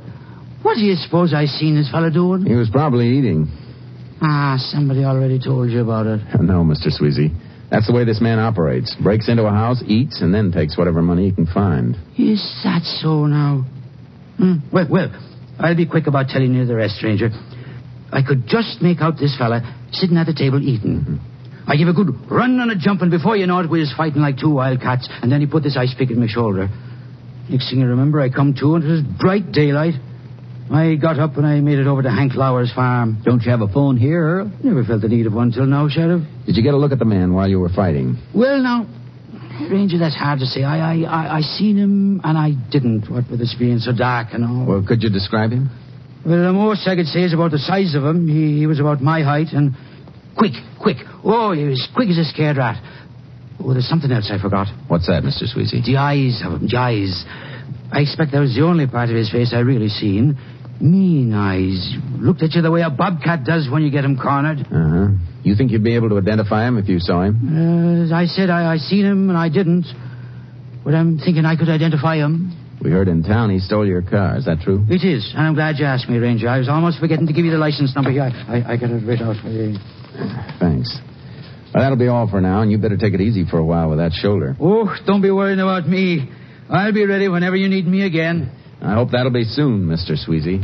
what 0.63 0.75
do 0.75 0.81
you 0.83 0.95
suppose 0.97 1.33
I 1.33 1.47
seen 1.47 1.77
this 1.77 1.91
fellow 1.91 2.11
doing? 2.11 2.45
He 2.45 2.55
was 2.55 2.69
probably 2.69 3.09
eating. 3.19 3.49
Ah, 4.21 4.57
somebody 4.59 5.05
already 5.05 5.39
told 5.39 5.71
you 5.71 5.81
about 5.81 6.07
it. 6.07 6.21
No, 6.43 6.63
Mr. 6.63 6.89
Sweezy. 6.89 7.35
That's 7.71 7.87
the 7.87 7.95
way 7.95 8.05
this 8.05 8.21
man 8.21 8.39
operates. 8.39 8.95
Breaks 9.03 9.31
into 9.31 9.47
a 9.47 9.51
house, 9.51 9.83
eats, 9.87 10.21
and 10.21 10.35
then 10.35 10.53
takes 10.53 10.77
whatever 10.77 11.01
money 11.01 11.31
he 11.31 11.33
can 11.35 11.47
find. 11.47 11.97
Is 12.19 12.43
that 12.65 12.83
so 12.85 13.25
now? 13.27 13.65
Hmm. 14.37 14.57
Well, 14.71 14.87
well, 14.91 15.32
I'll 15.59 15.77
be 15.77 15.87
quick 15.87 16.07
about 16.07 16.29
telling 16.29 16.55
you 16.55 16.65
the 16.65 16.75
rest, 16.75 16.97
stranger. 16.97 17.31
I 18.13 18.23
could 18.27 18.47
just 18.47 18.83
make 18.83 19.01
out 19.01 19.19
this 19.19 19.37
fella 19.39 19.63
sitting 19.93 20.17
at 20.17 20.27
the 20.27 20.35
table 20.35 20.61
eating. 20.61 21.01
Mm-hmm. 21.01 21.71
I 21.71 21.77
give 21.77 21.89
a 21.89 21.93
good 21.93 22.31
run 22.31 22.59
and 22.59 22.71
a 22.71 22.77
jump, 22.77 23.03
and 23.03 23.11
before 23.11 23.37
you 23.37 23.47
know 23.47 23.61
it, 23.61 23.71
we 23.71 23.81
was 23.81 23.93
fighting 23.97 24.21
like 24.21 24.39
two 24.39 24.51
wild 24.51 24.81
cats, 24.81 25.09
and 25.23 25.31
then 25.31 25.41
he 25.41 25.47
put 25.47 25.63
this 25.63 25.77
ice 25.77 25.95
pick 25.97 26.11
in 26.11 26.19
my 26.19 26.27
shoulder. 26.27 26.69
Next 27.49 27.71
thing 27.71 27.83
I 27.83 27.87
remember, 27.87 28.21
I 28.21 28.29
come 28.29 28.55
to, 28.61 28.75
and 28.75 28.85
it 28.85 28.89
was 28.89 29.03
bright 29.21 29.53
daylight. 29.53 29.95
I 30.73 30.95
got 30.95 31.19
up 31.19 31.37
and 31.37 31.47
I 31.47 31.61
made 31.61 31.79
it 31.79 31.87
over 31.87 32.03
to 32.03 32.11
Hank 32.11 32.35
Lauer's 32.35 32.73
farm. 32.73 33.21
Don't 33.25 33.43
you 33.43 33.51
have 33.51 33.61
a 33.61 33.69
phone 33.69 33.97
here, 33.97 34.23
Earl? 34.23 34.53
Never 34.65 34.85
felt 34.85 35.03
the 35.03 35.09
need 35.09 35.27
of 35.27 35.35
one 35.35 35.53
till 35.53 35.67
now, 35.67 35.89
Sheriff. 35.89 36.23
Did 36.47 36.57
you 36.57 36.63
get 36.63 36.73
a 36.73 36.79
look 36.79 36.93
at 36.93 36.99
the 36.99 37.05
man 37.05 37.35
while 37.35 37.49
you 37.49 37.61
were 37.61 37.69
fighting? 37.69 38.17
Well, 38.35 38.63
now, 38.63 38.87
Ranger, 39.71 39.99
that's 39.99 40.15
hard 40.15 40.41
to 40.41 40.47
say. 40.47 40.63
I, 40.65 40.79
I, 40.79 40.99
I, 41.03 41.37
I 41.37 41.41
seen 41.41 41.77
him 41.77 42.21
and 42.25 42.39
I 42.39 42.53
didn't. 42.71 43.11
What 43.11 43.31
with 43.31 43.39
this 43.39 43.55
being 43.59 43.79
so 43.79 43.93
dark 43.93 44.29
and 44.33 44.45
all. 44.45 44.67
Well, 44.67 44.85
could 44.87 45.03
you 45.03 45.11
describe 45.11 45.51
him? 45.51 45.71
Well, 46.25 46.43
the 46.43 46.53
most 46.53 46.87
I 46.87 46.95
could 46.95 47.07
say 47.07 47.23
is 47.23 47.35
about 47.35 47.51
the 47.51 47.59
size 47.59 47.95
of 47.95 48.05
him. 48.05 48.29
He, 48.29 48.59
he 48.59 48.67
was 48.67 48.81
about 48.81 49.01
my 49.03 49.23
height 49.23 49.49
and 49.53 49.75
quick, 50.37 50.53
quick. 50.81 50.99
Oh, 51.25 51.53
he 51.53 51.65
was 51.65 51.89
quick 51.95 52.09
as 52.09 52.19
a 52.19 52.25
scared 52.25 52.57
rat. 52.57 52.83
Oh, 53.61 53.73
there's 53.73 53.89
something 53.89 54.11
else 54.11 54.31
I 54.33 54.41
forgot. 54.41 54.69
What's 54.89 55.07
that, 55.07 55.23
Mr. 55.23 55.45
Sweezy? 55.45 55.85
The 55.85 55.97
eyes 55.97 56.43
of 56.45 56.61
him, 56.61 56.69
the 56.69 56.77
eyes. 56.77 57.25
I 57.93 58.01
expect 58.01 58.33
that 58.33 58.41
was 58.41 58.55
the 58.55 58.63
only 58.63 58.87
part 58.87 59.11
of 59.11 59.17
his 59.17 59.31
face 59.31 59.53
I 59.53 59.61
really 59.61 59.89
seen. 59.89 60.39
Mean 60.83 61.33
eyes. 61.33 61.97
Looked 62.19 62.43
at 62.43 62.55
you 62.55 62.63
the 62.63 62.71
way 62.71 62.83
a 62.83 62.91
bobcat 62.91 63.45
does 63.45 63.69
when 63.71 63.83
you 63.83 63.91
get 63.91 64.05
him 64.05 64.19
cornered. 64.19 64.59
Uh 64.67 64.89
huh. 64.91 65.07
You 65.45 65.55
think 65.55 65.71
you'd 65.71 65.85
be 65.85 65.95
able 65.95 66.09
to 66.11 66.19
identify 66.19 66.67
him 66.67 66.77
if 66.77 66.89
you 66.89 66.99
saw 66.99 67.23
him? 67.23 67.39
Uh, 67.39 68.05
as 68.05 68.13
I 68.13 68.27
said, 68.27 68.51
I, 68.51 68.75
I 68.75 68.77
seen 68.79 69.05
him 69.05 69.29
and 69.29 69.39
I 69.39 69.49
didn't. 69.49 69.87
But 70.85 70.95
I'm 70.95 71.19
thinking 71.19 71.45
I 71.45 71.55
could 71.55 71.69
identify 71.69 72.17
him. 72.17 72.51
We 72.83 72.91
heard 72.91 73.07
in 73.07 73.23
town 73.23 73.51
he 73.51 73.61
stole 73.61 73.87
your 73.87 74.03
car. 74.03 74.37
Is 74.39 74.47
that 74.47 74.59
true? 74.61 74.85
It 74.91 75.07
is, 75.07 75.31
and 75.37 75.47
I'm 75.47 75.55
glad 75.55 75.79
you 75.79 75.85
asked 75.85 76.09
me, 76.09 76.19
Ranger. 76.19 76.49
I 76.49 76.59
was 76.59 76.69
almost 76.69 76.99
forgetting 76.99 77.29
to 77.29 77.33
give 77.33 77.45
you 77.45 77.53
the 77.53 77.59
license 77.59 77.95
number 77.95 78.11
here. 78.11 78.23
I, 78.23 78.59
I, 78.59 78.73
I 78.73 78.77
got 78.77 78.91
it 78.91 79.07
right 79.07 79.21
out 79.23 79.37
for 79.41 79.51
you. 79.51 79.79
Thanks. 80.59 80.99
Well, 81.73 81.85
that'll 81.85 81.97
be 81.97 82.09
all 82.09 82.29
for 82.29 82.41
now, 82.41 82.61
and 82.63 82.73
you 82.73 82.79
better 82.79 82.97
take 82.97 83.15
it 83.15 83.21
easy 83.21 83.45
for 83.49 83.59
a 83.59 83.65
while 83.65 83.89
with 83.89 83.99
that 83.99 84.13
shoulder. 84.13 84.57
Oh, 84.61 84.93
don't 85.07 85.23
be 85.23 85.31
worrying 85.31 85.61
about 85.61 85.89
me. 85.89 86.29
I'll 86.69 86.93
be 86.93 87.07
ready 87.07 87.29
whenever 87.29 87.55
you 87.55 87.69
need 87.69 87.87
me 87.87 88.05
again. 88.05 88.51
I 88.85 88.95
hope 88.95 89.13
that'll 89.13 89.31
be 89.31 89.45
soon, 89.45 89.87
Mr. 89.87 90.19
Sweezy. 90.19 90.59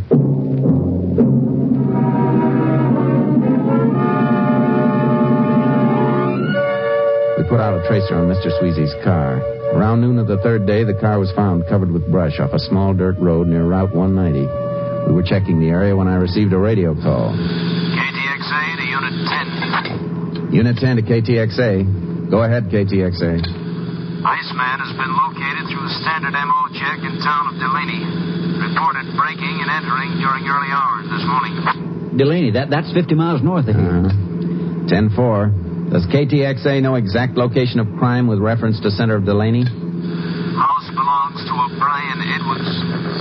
We 7.38 7.44
put 7.48 7.60
out 7.60 7.78
a 7.78 7.86
tracer 7.86 8.16
on 8.16 8.26
Mr. 8.26 8.50
Sweezy's 8.60 8.92
car. 9.04 9.38
Around 9.72 10.00
noon 10.00 10.18
of 10.18 10.26
the 10.26 10.38
third 10.38 10.66
day, 10.66 10.82
the 10.82 10.98
car 11.00 11.20
was 11.20 11.30
found 11.36 11.62
covered 11.68 11.92
with 11.92 12.10
brush 12.10 12.40
off 12.40 12.52
a 12.52 12.58
small 12.58 12.92
dirt 12.92 13.16
road 13.18 13.46
near 13.46 13.64
Route 13.64 13.94
190. 13.94 15.08
We 15.08 15.14
were 15.14 15.22
checking 15.22 15.60
the 15.60 15.68
area 15.68 15.94
when 15.94 16.08
I 16.08 16.16
received 16.16 16.52
a 16.52 16.58
radio 16.58 16.94
call. 16.94 17.30
KTXA 17.30 18.76
to 18.78 18.84
Unit 18.84 19.14
10. 20.50 20.52
Unit 20.52 20.76
10 20.76 20.96
to 20.96 21.02
KTXA. 21.02 22.30
Go 22.30 22.42
ahead, 22.42 22.64
KTXA. 22.64 23.57
Iceman 24.18 24.82
has 24.82 24.90
been 24.98 25.14
located 25.14 25.70
through 25.70 25.86
the 25.86 25.94
standard 26.02 26.34
MO 26.34 26.60
check 26.74 26.98
in 27.06 27.22
town 27.22 27.54
of 27.54 27.54
Delaney. 27.62 28.02
Reported 28.58 29.14
breaking 29.14 29.62
and 29.62 29.70
entering 29.70 30.18
during 30.18 30.42
early 30.42 30.74
hours 30.74 31.06
this 31.06 31.22
morning. 31.22 31.54
Delaney, 32.18 32.50
that, 32.58 32.66
that's 32.66 32.90
50 32.90 33.14
miles 33.14 33.46
north 33.46 33.70
of 33.70 33.78
here. 33.78 34.10
Uh, 34.10 34.90
10 34.90 35.14
4. 35.14 35.94
Does 35.94 36.02
KTXA 36.10 36.82
know 36.82 36.98
exact 36.98 37.38
location 37.38 37.78
of 37.78 37.86
crime 38.02 38.26
with 38.26 38.42
reference 38.42 38.82
to 38.82 38.90
center 38.90 39.14
of 39.14 39.24
Delaney? 39.24 39.62
House 39.62 40.88
belongs 40.90 41.38
to 41.46 41.54
a 41.54 41.68
Brian 41.78 42.18
Edwards. 42.34 42.66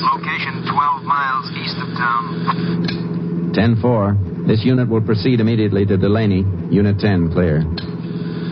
Location 0.02 0.66
12 0.66 1.06
miles 1.06 1.46
east 1.62 1.78
of 1.78 1.94
town. 1.94 3.54
10 3.54 3.78
4. 3.86 4.50
This 4.50 4.66
unit 4.66 4.90
will 4.90 5.06
proceed 5.06 5.42
immediately 5.42 5.86
to 5.86 5.96
Delaney. 5.96 6.42
Unit 6.74 6.98
10, 6.98 7.32
clear. 7.32 7.62
10 7.62 7.70
4. 7.70 7.86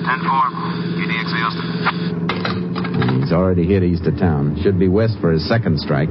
KTXA 0.05 1.41
Austin. 1.41 2.04
Already 3.35 3.67
hit 3.67 3.83
east 3.83 4.07
of 4.07 4.17
town. 4.17 4.57
Should 4.63 4.79
be 4.79 4.87
west 4.87 5.17
for 5.19 5.31
his 5.33 5.47
second 5.49 5.77
strike. 5.79 6.07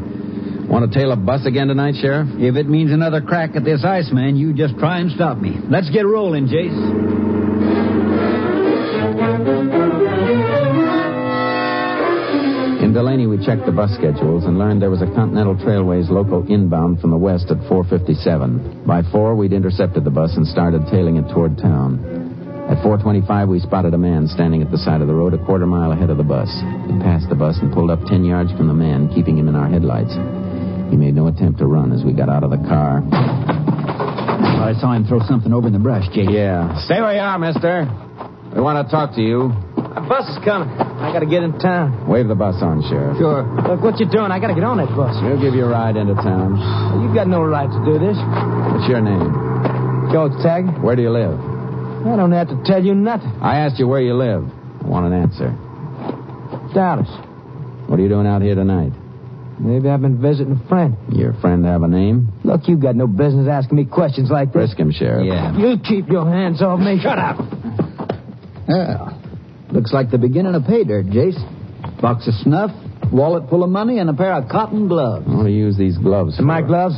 Want 0.68 0.84
to 0.90 0.98
tail 0.98 1.10
a 1.10 1.16
bus 1.16 1.46
again 1.46 1.68
tonight, 1.68 1.94
Sheriff? 2.00 2.28
If 2.36 2.56
it 2.56 2.68
means 2.68 2.92
another 2.92 3.22
crack 3.22 3.56
at 3.56 3.64
this 3.64 3.82
ice 3.82 4.10
man, 4.12 4.36
you 4.36 4.52
just 4.52 4.76
try 4.78 5.00
and 5.00 5.10
stop 5.10 5.38
me. 5.38 5.56
Let's 5.70 5.88
get 5.88 6.04
rolling, 6.06 6.48
Jace. 6.48 6.76
In 12.84 12.92
Delaney, 12.92 13.26
we 13.26 13.44
checked 13.44 13.64
the 13.64 13.72
bus 13.72 13.90
schedules 13.96 14.44
and 14.44 14.58
learned 14.58 14.82
there 14.82 14.90
was 14.90 15.00
a 15.00 15.06
Continental 15.06 15.54
Trailways 15.56 16.10
local 16.10 16.46
inbound 16.52 17.00
from 17.00 17.10
the 17.10 17.16
west 17.16 17.46
at 17.50 17.56
457. 17.68 18.84
By 18.86 19.02
4, 19.10 19.34
we'd 19.34 19.54
intercepted 19.54 20.04
the 20.04 20.10
bus 20.10 20.36
and 20.36 20.46
started 20.46 20.82
tailing 20.90 21.16
it 21.16 21.32
toward 21.32 21.56
town. 21.56 22.13
At 22.64 22.80
425, 22.80 23.48
we 23.48 23.60
spotted 23.60 23.92
a 23.92 23.98
man 23.98 24.26
standing 24.26 24.62
at 24.62 24.70
the 24.70 24.78
side 24.78 25.02
of 25.02 25.06
the 25.06 25.14
road 25.14 25.34
a 25.34 25.38
quarter 25.44 25.66
mile 25.66 25.92
ahead 25.92 26.08
of 26.08 26.16
the 26.16 26.24
bus. 26.24 26.48
We 26.88 26.96
passed 27.04 27.28
the 27.28 27.36
bus 27.36 27.58
and 27.60 27.72
pulled 27.72 27.90
up 27.90 28.00
10 28.08 28.24
yards 28.24 28.52
from 28.56 28.68
the 28.68 28.74
man, 28.74 29.12
keeping 29.12 29.36
him 29.36 29.48
in 29.48 29.54
our 29.54 29.68
headlights. 29.68 30.16
He 30.88 30.96
made 30.96 31.14
no 31.14 31.28
attempt 31.28 31.58
to 31.60 31.66
run 31.66 31.92
as 31.92 32.02
we 32.04 32.14
got 32.14 32.30
out 32.30 32.42
of 32.42 32.48
the 32.48 32.56
car. 32.64 33.04
I 34.64 34.72
saw 34.80 34.94
him 34.96 35.04
throw 35.04 35.20
something 35.28 35.52
over 35.52 35.66
in 35.66 35.74
the 35.74 35.78
brush, 35.78 36.08
Jake. 36.14 36.30
Yeah. 36.30 36.72
Stay 36.88 37.00
where 37.00 37.12
you 37.12 37.20
are, 37.20 37.38
mister. 37.38 37.84
We 38.56 38.62
want 38.64 38.80
to 38.80 38.90
talk 38.90 39.14
to 39.16 39.20
you. 39.20 39.52
A 39.76 40.00
bus 40.00 40.24
is 40.32 40.40
coming. 40.42 40.72
I 40.72 41.12
gotta 41.12 41.26
get 41.26 41.42
in 41.42 41.58
town. 41.58 42.08
Wave 42.08 42.28
the 42.28 42.34
bus 42.34 42.56
on, 42.62 42.80
Sheriff. 42.88 43.18
Sure. 43.18 43.44
Look, 43.68 43.82
what 43.84 44.00
you 44.00 44.08
doing? 44.08 44.32
I 44.32 44.40
gotta 44.40 44.54
get 44.54 44.64
on 44.64 44.78
that 44.78 44.88
bus. 44.96 45.14
We'll 45.20 45.40
give 45.40 45.54
you 45.54 45.66
a 45.66 45.68
ride 45.68 45.96
into 45.96 46.14
town. 46.14 46.56
you've 47.04 47.14
got 47.14 47.28
no 47.28 47.44
right 47.44 47.68
to 47.68 47.80
do 47.84 48.00
this. 48.00 48.16
What's 48.72 48.88
your 48.88 49.02
name? 49.04 50.10
George 50.10 50.32
Taggart. 50.42 50.80
Where 50.82 50.96
do 50.96 51.02
you 51.02 51.10
live? 51.10 51.53
I 52.04 52.16
don't 52.16 52.32
have 52.32 52.48
to 52.48 52.62
tell 52.64 52.84
you 52.84 52.94
nothing. 52.94 53.30
I 53.40 53.60
asked 53.60 53.78
you 53.78 53.88
where 53.88 54.00
you 54.00 54.14
live. 54.14 54.44
I 54.44 54.86
want 54.86 55.06
an 55.06 55.14
answer. 55.14 55.50
Dallas. 56.74 57.08
What 57.88 57.98
are 57.98 58.02
you 58.02 58.08
doing 58.08 58.26
out 58.26 58.42
here 58.42 58.54
tonight? 58.54 58.92
Maybe 59.58 59.88
I've 59.88 60.00
been 60.00 60.20
visiting 60.20 60.60
a 60.62 60.68
friend. 60.68 60.96
Your 61.12 61.32
friend 61.34 61.64
have 61.64 61.82
a 61.82 61.88
name? 61.88 62.32
Look, 62.44 62.68
you 62.68 62.76
got 62.76 62.96
no 62.96 63.06
business 63.06 63.48
asking 63.48 63.76
me 63.76 63.84
questions 63.84 64.30
like 64.30 64.48
this. 64.48 64.72
Frisk 64.74 64.78
him, 64.78 64.92
Sheriff. 64.92 65.26
Yeah. 65.26 65.56
You 65.56 65.78
keep 65.78 66.08
your 66.08 66.26
hands 66.26 66.60
off 66.60 66.80
me. 66.80 66.98
Shut 67.00 67.18
up. 67.18 67.38
Well, 68.66 69.20
looks 69.70 69.92
like 69.92 70.10
the 70.10 70.18
beginning 70.18 70.54
of 70.54 70.64
pay 70.64 70.84
dirt, 70.84 71.06
Jace. 71.06 71.38
Box 72.00 72.26
of 72.26 72.34
snuff, 72.34 72.70
wallet 73.12 73.48
full 73.48 73.62
of 73.62 73.70
money, 73.70 73.98
and 73.98 74.10
a 74.10 74.14
pair 74.14 74.32
of 74.34 74.48
cotton 74.48 74.88
gloves. 74.88 75.26
I 75.28 75.30
want 75.34 75.46
to 75.46 75.52
use 75.52 75.78
these 75.78 75.96
gloves. 75.96 76.36
And 76.38 76.46
my 76.46 76.60
gloves? 76.60 76.96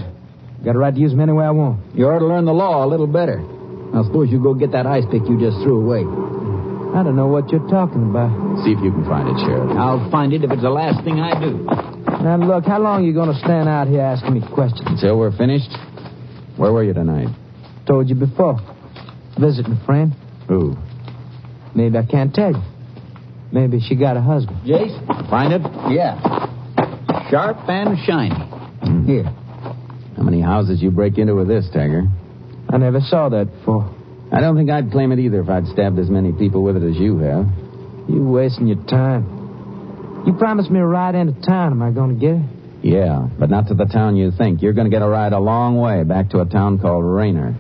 Got 0.65 0.75
a 0.75 0.79
right 0.79 0.95
to 0.95 1.01
use 1.01 1.11
them 1.13 1.21
any 1.21 1.33
way 1.33 1.45
I 1.45 1.51
want. 1.51 1.95
You 1.95 2.09
ought 2.09 2.19
to 2.19 2.27
learn 2.27 2.45
the 2.45 2.55
law 2.55 2.85
a 2.85 2.89
little 2.89 3.07
better. 3.07 3.45
Now, 3.93 4.05
suppose 4.05 4.31
you 4.31 4.43
go 4.43 4.55
get 4.55 4.73
that 4.73 4.87
ice 4.87 5.05
pick 5.11 5.23
you 5.29 5.39
just 5.39 5.63
threw 5.63 5.81
away. 5.81 6.05
I 6.97 7.03
don't 7.03 7.17
know 7.17 7.27
what 7.27 7.51
you're 7.51 7.67
talking 7.69 8.09
about. 8.09 8.31
See 8.65 8.73
if 8.73 8.81
you 8.83 8.91
can 8.91 9.05
find 9.05 9.29
it, 9.29 9.37
Sheriff. 9.45 9.77
I'll 9.77 10.11
find 10.11 10.33
it 10.33 10.45
if 10.45 10.51
it's 10.51 10.63
the 10.63 10.71
last 10.71 11.05
thing 11.05 11.21
I 11.21 11.39
do. 11.39 11.65
Now, 12.25 12.37
look, 12.37 12.65
how 12.65 12.81
long 12.81 13.03
are 13.03 13.07
you 13.07 13.13
going 13.13 13.33
to 13.33 13.39
stand 13.39 13.69
out 13.69 13.89
here 13.89 14.01
asking 14.01 14.35
me 14.35 14.41
questions? 14.55 14.87
Until 14.87 15.19
we're 15.19 15.37
finished. 15.37 15.71
Where 16.57 16.73
were 16.73 16.85
you 16.85 16.95
tonight? 16.95 17.29
Told 17.87 18.09
you 18.09 18.15
before. 18.15 18.59
Visiting 19.39 19.73
a 19.73 19.85
friend. 19.85 20.15
Who? 20.49 20.75
Maybe 21.75 21.99
I 21.99 22.07
can't 22.07 22.33
tell 22.33 22.53
you. 22.53 22.63
Maybe 23.53 23.81
she 23.81 23.95
got 23.95 24.17
a 24.17 24.23
husband. 24.23 24.59
Jace? 24.65 24.97
Find 25.29 25.53
it? 25.53 25.63
Yeah. 25.93 26.19
Sharp 27.31 27.59
and 27.69 27.99
shiny. 28.07 28.35
Hmm. 28.35 29.05
Here. 29.07 29.25
How 30.17 30.23
many 30.23 30.41
houses 30.41 30.81
you 30.81 30.91
break 30.91 31.19
into 31.19 31.35
with 31.35 31.49
this, 31.49 31.69
Tagger? 31.75 32.11
I 32.69 32.79
never 32.79 33.01
saw 33.01 33.29
that 33.29 33.51
before. 33.51 33.95
I 34.33 34.41
don't 34.41 34.57
think 34.57 34.71
I'd 34.71 34.91
claim 34.91 35.13
it 35.13 35.19
either 35.19 35.41
if 35.41 35.49
I'd 35.49 35.67
stabbed 35.69 35.99
as 35.99 36.11
many 36.11 36.33
people 36.33 36.63
with 36.63 36.77
it 36.77 36.83
as 36.83 36.97
you 36.97 37.19
have. 37.19 37.47
You're 38.09 38.29
wasting 38.29 38.67
your 38.67 38.83
time. 38.87 40.25
You 40.27 40.33
promised 40.35 40.71
me 40.71 40.81
a 40.81 40.85
ride 40.85 41.15
into 41.15 41.41
town. 41.43 41.73
Am 41.73 41.83
I 41.83 41.91
going 41.93 42.19
to 42.19 42.21
get 42.21 42.35
it? 42.35 42.57
Yeah, 42.83 43.29
but 43.39 43.51
not 43.51 43.69
to 43.69 43.75
the 43.75 43.87
town 43.87 44.17
you 44.17 44.33
think. 44.33 44.63
You're 44.63 44.73
going 44.73 44.91
to 44.91 44.95
get 44.95 45.03
a 45.03 45.09
ride 45.09 45.33
a 45.33 45.39
long 45.39 45.79
way 45.79 46.03
back 46.03 46.31
to 46.31 46.41
a 46.41 46.45
town 46.45 46.79
called 46.79 47.05
Rayner. 47.05 47.55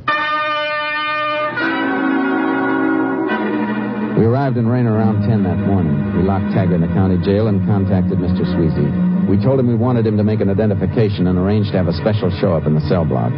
We 4.18 4.24
arrived 4.24 4.56
in 4.56 4.66
Rayner 4.66 4.92
around 4.92 5.28
10 5.28 5.44
that 5.44 5.58
morning. 5.58 6.16
We 6.16 6.22
locked 6.22 6.54
Taggart 6.54 6.74
in 6.74 6.80
the 6.80 6.88
county 6.88 7.18
jail 7.24 7.48
and 7.48 7.66
contacted 7.66 8.18
Mr. 8.18 8.42
Sweezy. 8.42 9.28
We 9.28 9.42
told 9.42 9.60
him 9.60 9.68
we 9.68 9.74
wanted 9.74 10.06
him 10.06 10.16
to 10.16 10.24
make 10.24 10.40
an 10.40 10.48
identification 10.48 11.26
and 11.26 11.38
arranged 11.38 11.72
to 11.72 11.78
have 11.78 11.88
a 11.88 11.92
special 11.92 12.30
show 12.40 12.54
up 12.54 12.66
in 12.66 12.74
the 12.74 12.80
cell 12.88 13.04
block. 13.04 13.32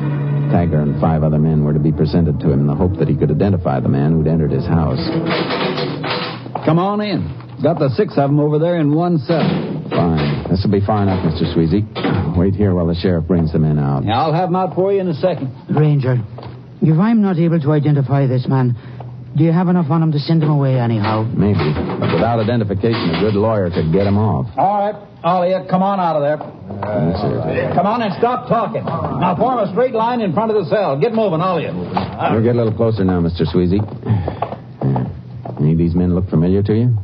Taggart 0.51 0.89
and 0.89 1.01
five 1.01 1.23
other 1.23 1.39
men 1.39 1.65
were 1.65 1.73
to 1.73 1.79
be 1.79 1.93
presented 1.93 2.41
to 2.41 2.51
him 2.51 2.61
in 2.61 2.67
the 2.67 2.75
hope 2.75 2.99
that 2.99 3.09
he 3.09 3.17
could 3.17 3.31
identify 3.31 3.81
the 3.81 3.89
man 3.89 4.13
who'd 4.13 4.27
entered 4.27 4.51
his 4.51 4.67
house. 4.67 5.01
Come 6.65 6.79
on 6.79 7.01
in. 7.01 7.29
Got 7.63 7.79
the 7.79 7.91
six 7.97 8.13
of 8.17 8.31
them 8.31 8.41
over 8.41 8.59
there 8.59 8.79
in 8.81 8.95
one 8.95 9.19
cell. 9.19 9.43
Fine. 9.91 10.51
This 10.51 10.63
will 10.65 10.73
be 10.73 10.85
far 10.85 11.03
enough, 11.03 11.25
Mr. 11.25 11.53
Sweezy. 11.55 11.85
Wait 12.37 12.55
here 12.55 12.75
while 12.75 12.87
the 12.87 12.95
sheriff 12.95 13.27
brings 13.27 13.53
the 13.53 13.59
men 13.59 13.79
out. 13.79 14.05
Yeah, 14.05 14.21
I'll 14.21 14.33
have 14.33 14.49
them 14.49 14.57
out 14.57 14.75
for 14.75 14.93
you 14.93 15.01
in 15.01 15.09
a 15.09 15.15
second. 15.15 15.51
Ranger, 15.69 16.17
if 16.81 16.99
I'm 16.99 17.21
not 17.21 17.39
able 17.39 17.61
to 17.61 17.73
identify 17.73 18.27
this 18.27 18.47
man, 18.47 18.77
do 19.37 19.45
you 19.45 19.53
have 19.53 19.69
enough 19.69 19.91
on 19.91 20.03
him 20.03 20.13
to 20.13 20.19
send 20.19 20.43
him 20.43 20.51
away 20.51 20.79
anyhow? 20.81 21.23
Maybe. 21.23 21.59
But 22.01 22.13
without 22.15 22.41
identification, 22.41 23.15
a 23.15 23.21
good 23.21 23.35
lawyer 23.35 23.71
could 23.71 23.93
get 23.93 24.07
him 24.07 24.17
off. 24.19 24.47
All 24.57 24.81
right, 24.81 24.97
Ollie, 25.23 25.55
come 25.69 25.83
on 25.83 26.01
out 26.01 26.17
of 26.17 26.23
there. 26.23 26.39
Yes, 26.41 27.21
sir. 27.21 27.73
Come 27.75 27.87
on 27.87 28.03
and 28.03 28.15
stop 28.15 28.49
talking. 28.49 28.85
Now 28.85 29.37
form 29.37 29.59
a 29.59 29.71
straight 29.73 29.93
line 29.95 30.21
in 30.21 30.33
front 30.33 30.51
of 30.51 30.57
the 30.63 30.69
cell. 30.71 30.99
Get 30.99 31.13
moving, 31.15 31.41
all 31.41 31.59
of 31.59 31.63
you. 31.63 31.73
We'll 31.73 32.43
get 32.43 32.55
a 32.55 32.59
little 32.59 32.75
closer 32.75 33.05
now, 33.05 33.21
Mr. 33.21 33.43
Sweezy. 33.47 33.79
Any 35.61 35.73
of 35.73 35.79
these 35.79 35.95
men 35.95 36.15
look 36.15 36.29
familiar 36.31 36.63
to 36.63 36.75
you? 36.75 36.97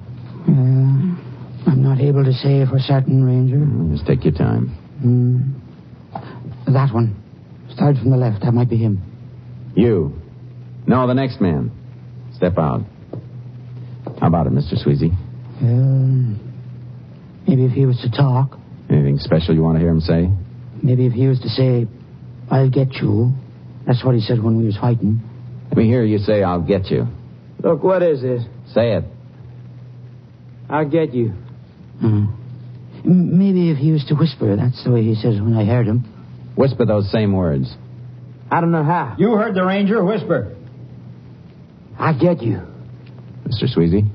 Uh, 0.46 1.70
I'm 1.70 1.82
not 1.82 2.00
able 2.00 2.24
to 2.24 2.32
say 2.32 2.64
for 2.66 2.78
certain, 2.78 3.24
Ranger. 3.24 3.94
Just 3.94 4.06
take 4.06 4.24
your 4.24 4.34
time. 4.34 4.68
Hmm. 5.02 6.72
That 6.72 6.92
one. 6.94 7.20
Start 7.70 7.96
from 7.96 8.10
the 8.10 8.16
left. 8.16 8.42
That 8.42 8.52
might 8.52 8.70
be 8.70 8.76
him. 8.76 9.02
You. 9.74 10.12
No, 10.86 11.06
the 11.06 11.14
next 11.14 11.40
man. 11.40 11.70
Step 12.44 12.58
out. 12.58 12.82
How 14.20 14.26
about 14.26 14.46
it, 14.46 14.52
Mr. 14.52 14.74
Sweezy? 14.74 15.10
Uh, 15.62 16.36
maybe 17.48 17.64
if 17.64 17.72
he 17.72 17.86
was 17.86 17.96
to 18.02 18.10
talk. 18.10 18.58
Anything 18.90 19.16
special 19.16 19.54
you 19.54 19.62
want 19.62 19.76
to 19.76 19.80
hear 19.80 19.88
him 19.88 20.00
say? 20.02 20.28
Maybe 20.82 21.06
if 21.06 21.14
he 21.14 21.26
was 21.26 21.40
to 21.40 21.48
say, 21.48 21.86
I'll 22.50 22.68
get 22.68 22.96
you. 22.96 23.32
That's 23.86 24.04
what 24.04 24.14
he 24.14 24.20
said 24.20 24.42
when 24.42 24.58
we 24.58 24.66
was 24.66 24.76
fighting. 24.76 25.22
Let 25.70 25.78
me 25.78 25.84
hear 25.86 26.04
you 26.04 26.18
say, 26.18 26.42
I'll 26.42 26.60
get 26.60 26.88
you. 26.90 27.06
Look, 27.62 27.82
what 27.82 28.02
is 28.02 28.20
this? 28.20 28.42
Say 28.74 28.92
it. 28.92 29.04
I'll 30.68 30.86
get 30.88 31.14
you. 31.14 31.30
Hmm. 31.98 32.26
M- 33.06 33.38
Maybe 33.38 33.70
if 33.70 33.78
he 33.78 33.90
was 33.90 34.04
to 34.08 34.14
whisper. 34.16 34.54
That's 34.54 34.84
the 34.84 34.90
way 34.90 35.02
he 35.02 35.14
says 35.14 35.40
when 35.40 35.54
I 35.56 35.64
heard 35.64 35.86
him. 35.86 36.00
Whisper 36.56 36.84
those 36.84 37.10
same 37.10 37.32
words. 37.32 37.74
I 38.50 38.60
don't 38.60 38.70
know 38.70 38.84
how. 38.84 39.14
You 39.18 39.32
heard 39.32 39.54
the 39.54 39.64
ranger 39.64 40.04
whisper. 40.04 40.53
I'll 41.98 42.18
get 42.18 42.42
you. 42.42 42.60
Mr. 43.46 43.64
Sweezy? 43.74 44.08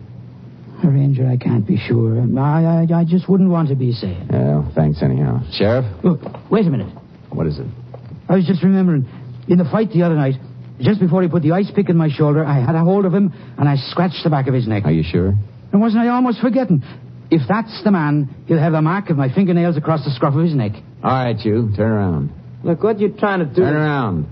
Ranger, 0.84 1.28
I 1.28 1.38
can't 1.38 1.68
be 1.68 1.78
sure. 1.78 2.22
I, 2.40 2.86
I, 2.90 3.00
I 3.02 3.04
just 3.06 3.28
wouldn't 3.30 3.50
want 3.50 3.70
to 3.70 3.76
be 3.76 3.92
saying. 3.92 4.28
Well, 4.32 4.72
thanks 4.76 5.02
anyhow. 5.04 5.42
Sheriff? 5.52 5.86
Look, 6.04 6.22
wait 6.50 6.66
a 6.66 6.70
minute. 6.70 6.94
What 7.32 7.48
is 7.48 7.60
it? 7.60 7.68
I 8.30 8.36
was 8.36 8.46
just 8.46 8.64
remembering, 8.64 9.08
in 9.48 9.58
the 9.58 9.66
fight 9.66 9.92
the 9.92 10.04
other 10.04 10.16
night, 10.16 10.36
just 10.80 11.00
before 11.02 11.22
he 11.22 11.28
put 11.28 11.44
the 11.44 11.52
ice 11.52 11.70
pick 11.76 11.90
in 11.90 11.98
my 11.98 12.10
shoulder, 12.10 12.46
I 12.46 12.64
had 12.66 12.76
a 12.76 12.80
hold 12.84 13.06
of 13.06 13.14
him 13.14 13.34
and 13.58 13.68
I 13.68 13.76
scratched 13.76 14.24
the 14.24 14.30
back 14.30 14.48
of 14.48 14.54
his 14.54 14.68
neck. 14.68 14.84
Are 14.86 14.92
you 14.92 15.04
sure? 15.04 15.34
And 15.74 15.82
wasn't 15.82 16.04
I 16.04 16.08
almost 16.10 16.40
forgetting? 16.40 16.82
If 17.30 17.42
that's 17.48 17.84
the 17.84 17.92
man, 17.92 18.34
he'll 18.48 18.58
have 18.60 18.72
the 18.72 18.82
mark 18.82 19.10
of 19.10 19.18
my 19.18 19.32
fingernails 19.34 19.76
across 19.78 20.04
the 20.06 20.12
scruff 20.12 20.34
of 20.36 20.44
his 20.44 20.56
neck. 20.56 20.72
All 21.04 21.12
right, 21.12 21.38
you. 21.38 21.72
Turn 21.76 21.92
around. 21.92 22.32
Look, 22.64 22.82
what 22.84 23.00
you 23.00 23.10
trying 23.10 23.40
to 23.40 23.46
do? 23.46 23.62
Turn 23.62 23.76
around. 23.76 24.28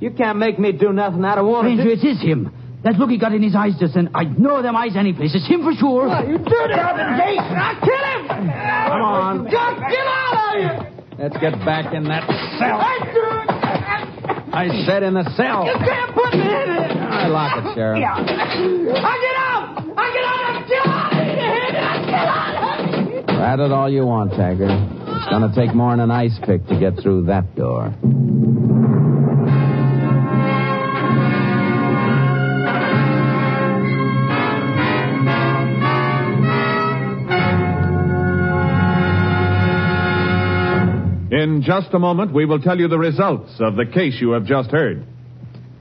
You 0.00 0.10
can't 0.10 0.38
make 0.38 0.58
me 0.58 0.72
do 0.72 0.92
nothing 0.92 1.24
I 1.24 1.36
don't 1.36 1.46
want 1.50 1.66
Ranger, 1.66 1.84
to. 1.84 1.92
it 1.92 2.04
is 2.04 2.20
him. 2.20 2.52
That 2.84 2.98
look 2.98 3.10
he 3.10 3.18
got 3.18 3.32
in 3.32 3.42
his 3.42 3.54
eyes 3.54 3.74
just 3.78 3.94
then, 3.94 4.10
I'd 4.12 4.38
know 4.38 4.60
them 4.60 4.74
eyes 4.74 4.96
any 4.96 5.12
place. 5.12 5.30
It's 5.34 5.46
him 5.46 5.62
for 5.62 5.72
sure. 5.72 6.08
Ah, 6.10 6.22
you 6.22 6.38
did 6.38 6.50
it! 6.50 6.78
I'll 6.78 7.78
kill 7.78 7.94
him! 7.94 8.26
Come 8.26 9.02
on. 9.06 9.44
Just 9.46 9.78
get 9.86 10.06
out 10.06 10.34
of 10.34 10.58
here! 10.58 10.90
Let's 11.18 11.36
get 11.38 11.54
back 11.64 11.94
in 11.94 12.04
that 12.04 12.26
cell. 12.58 12.82
I 12.82 12.98
do 13.06 13.22
it! 13.22 13.52
I 14.52 14.68
said 14.84 15.02
in 15.04 15.14
the 15.14 15.22
cell. 15.36 15.64
You 15.64 15.78
can't 15.78 16.12
put 16.12 16.34
me 16.34 16.42
in 16.42 16.70
it! 16.74 16.90
I 16.98 17.28
lock 17.28 17.64
it, 17.64 17.74
Sheriff. 17.74 18.00
Yeah. 18.00 18.18
I 18.18 18.26
get 18.26 19.36
out! 19.38 19.78
I 19.96 20.10
get 20.10 20.24
out! 20.26 20.52
I 20.52 20.66
get 20.66 20.86
out 20.86 21.22
of 21.22 21.30
here! 21.30 21.82
I 21.82 22.02
get 22.04 22.26
out 22.26 22.90
of 22.90 23.08
here! 23.08 23.38
Rat 23.38 23.60
it 23.60 23.70
all 23.70 23.88
you 23.88 24.04
want, 24.04 24.32
Taggart. 24.32 24.70
It's 25.22 25.30
going 25.30 25.48
to 25.48 25.54
take 25.54 25.72
more 25.72 25.92
than 25.92 26.00
an 26.00 26.10
ice 26.10 26.36
pick 26.44 26.66
to 26.66 26.78
get 26.78 27.00
through 27.00 27.26
that 27.26 27.54
door. 27.54 27.94
In 41.32 41.62
just 41.62 41.88
a 41.94 41.98
moment, 41.98 42.34
we 42.34 42.44
will 42.44 42.60
tell 42.60 42.78
you 42.78 42.88
the 42.88 42.98
results 42.98 43.52
of 43.58 43.74
the 43.74 43.86
case 43.86 44.18
you 44.20 44.32
have 44.32 44.44
just 44.44 44.70
heard. 44.70 45.06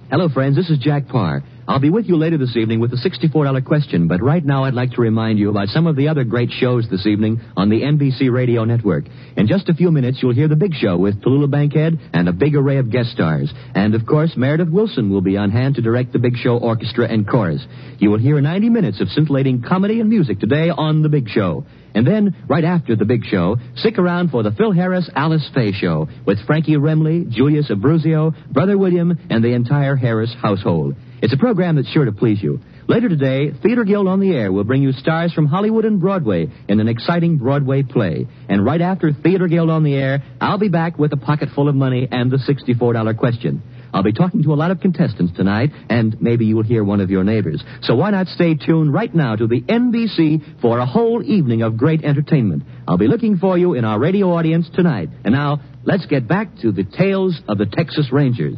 Hello, 0.09 0.29
friends. 0.29 0.55
This 0.55 0.69
is 0.69 0.79
Jack 0.79 1.09
Paar. 1.09 1.43
I'll 1.71 1.79
be 1.79 1.89
with 1.89 2.07
you 2.07 2.17
later 2.17 2.37
this 2.37 2.57
evening 2.57 2.81
with 2.81 2.91
the 2.91 2.97
$64 2.97 3.63
question, 3.63 4.09
but 4.09 4.21
right 4.21 4.43
now 4.43 4.65
I'd 4.65 4.73
like 4.73 4.91
to 4.91 5.01
remind 5.01 5.39
you 5.39 5.49
about 5.49 5.69
some 5.69 5.87
of 5.87 5.95
the 5.95 6.09
other 6.09 6.25
great 6.25 6.49
shows 6.51 6.85
this 6.91 7.07
evening 7.07 7.39
on 7.55 7.69
the 7.69 7.79
NBC 7.83 8.29
Radio 8.29 8.65
Network. 8.65 9.05
In 9.37 9.47
just 9.47 9.69
a 9.69 9.73
few 9.73 9.89
minutes, 9.89 10.19
you'll 10.21 10.33
hear 10.33 10.49
The 10.49 10.57
Big 10.57 10.73
Show 10.73 10.97
with 10.97 11.23
Tallulah 11.23 11.49
Bankhead 11.49 11.97
and 12.11 12.27
a 12.27 12.33
big 12.33 12.57
array 12.57 12.75
of 12.75 12.91
guest 12.91 13.11
stars. 13.11 13.53
And, 13.73 13.95
of 13.95 14.05
course, 14.05 14.33
Meredith 14.35 14.67
Willson 14.67 15.09
will 15.11 15.21
be 15.21 15.37
on 15.37 15.49
hand 15.49 15.75
to 15.75 15.81
direct 15.81 16.11
The 16.11 16.19
Big 16.19 16.35
Show 16.35 16.57
Orchestra 16.57 17.07
and 17.07 17.25
Chorus. 17.25 17.65
You 17.99 18.09
will 18.09 18.19
hear 18.19 18.41
90 18.41 18.69
minutes 18.69 18.99
of 18.99 19.07
scintillating 19.07 19.63
comedy 19.65 20.01
and 20.01 20.09
music 20.09 20.41
today 20.41 20.71
on 20.71 21.03
The 21.03 21.09
Big 21.09 21.29
Show. 21.29 21.63
And 21.95 22.05
then, 22.05 22.35
right 22.49 22.65
after 22.65 22.97
the 22.97 23.05
big 23.05 23.23
show, 23.23 23.55
stick 23.75 23.97
around 23.97 24.31
for 24.31 24.43
the 24.43 24.51
Phil 24.51 24.73
Harris 24.73 25.09
Alice 25.15 25.49
Faye 25.55 25.71
Show 25.71 26.09
with 26.25 26.45
Frankie 26.45 26.75
Remley, 26.75 27.29
Julius 27.29 27.71
Abbruzzio, 27.71 28.33
Brother 28.51 28.77
William, 28.77 29.17
and 29.29 29.41
the 29.41 29.53
entire 29.53 29.95
Harris 29.95 30.35
household. 30.41 30.95
It's 31.21 31.33
a 31.33 31.37
program 31.37 31.75
that's 31.75 31.91
sure 31.91 32.05
to 32.05 32.11
please 32.11 32.41
you. 32.41 32.59
Later 32.87 33.07
today, 33.07 33.51
Theater 33.61 33.83
Guild 33.83 34.07
on 34.07 34.19
the 34.19 34.31
Air 34.31 34.51
will 34.51 34.63
bring 34.63 34.81
you 34.81 34.91
stars 34.91 35.31
from 35.33 35.45
Hollywood 35.45 35.85
and 35.85 36.01
Broadway 36.01 36.47
in 36.67 36.79
an 36.79 36.87
exciting 36.87 37.37
Broadway 37.37 37.83
play. 37.83 38.27
And 38.49 38.65
right 38.65 38.81
after 38.81 39.13
Theater 39.13 39.47
Guild 39.47 39.69
on 39.69 39.83
the 39.83 39.93
Air, 39.93 40.23
I'll 40.41 40.57
be 40.57 40.67
back 40.67 40.97
with 40.97 41.13
a 41.13 41.17
pocket 41.17 41.49
full 41.53 41.69
of 41.69 41.75
money 41.75 42.07
and 42.11 42.31
the 42.31 42.37
$64 42.37 43.17
question. 43.17 43.61
I'll 43.93 44.01
be 44.01 44.13
talking 44.13 44.41
to 44.43 44.53
a 44.53 44.55
lot 44.55 44.71
of 44.71 44.79
contestants 44.79 45.33
tonight, 45.35 45.69
and 45.89 46.19
maybe 46.21 46.45
you'll 46.45 46.63
hear 46.63 46.83
one 46.83 47.01
of 47.01 47.11
your 47.11 47.23
neighbors. 47.23 47.63
So 47.81 47.95
why 47.95 48.09
not 48.09 48.27
stay 48.27 48.55
tuned 48.55 48.91
right 48.91 49.13
now 49.13 49.35
to 49.35 49.45
the 49.45 49.61
NBC 49.61 50.61
for 50.61 50.79
a 50.79 50.85
whole 50.85 51.21
evening 51.23 51.61
of 51.61 51.77
great 51.77 52.03
entertainment? 52.03 52.63
I'll 52.87 52.97
be 52.97 53.07
looking 53.07 53.37
for 53.37 53.57
you 53.57 53.73
in 53.73 53.85
our 53.85 53.99
radio 53.99 54.31
audience 54.31 54.69
tonight. 54.73 55.09
And 55.23 55.33
now, 55.33 55.61
let's 55.83 56.05
get 56.07 56.27
back 56.27 56.55
to 56.61 56.71
the 56.71 56.83
tales 56.83 57.39
of 57.47 57.57
the 57.57 57.67
Texas 57.67 58.09
Rangers. 58.11 58.57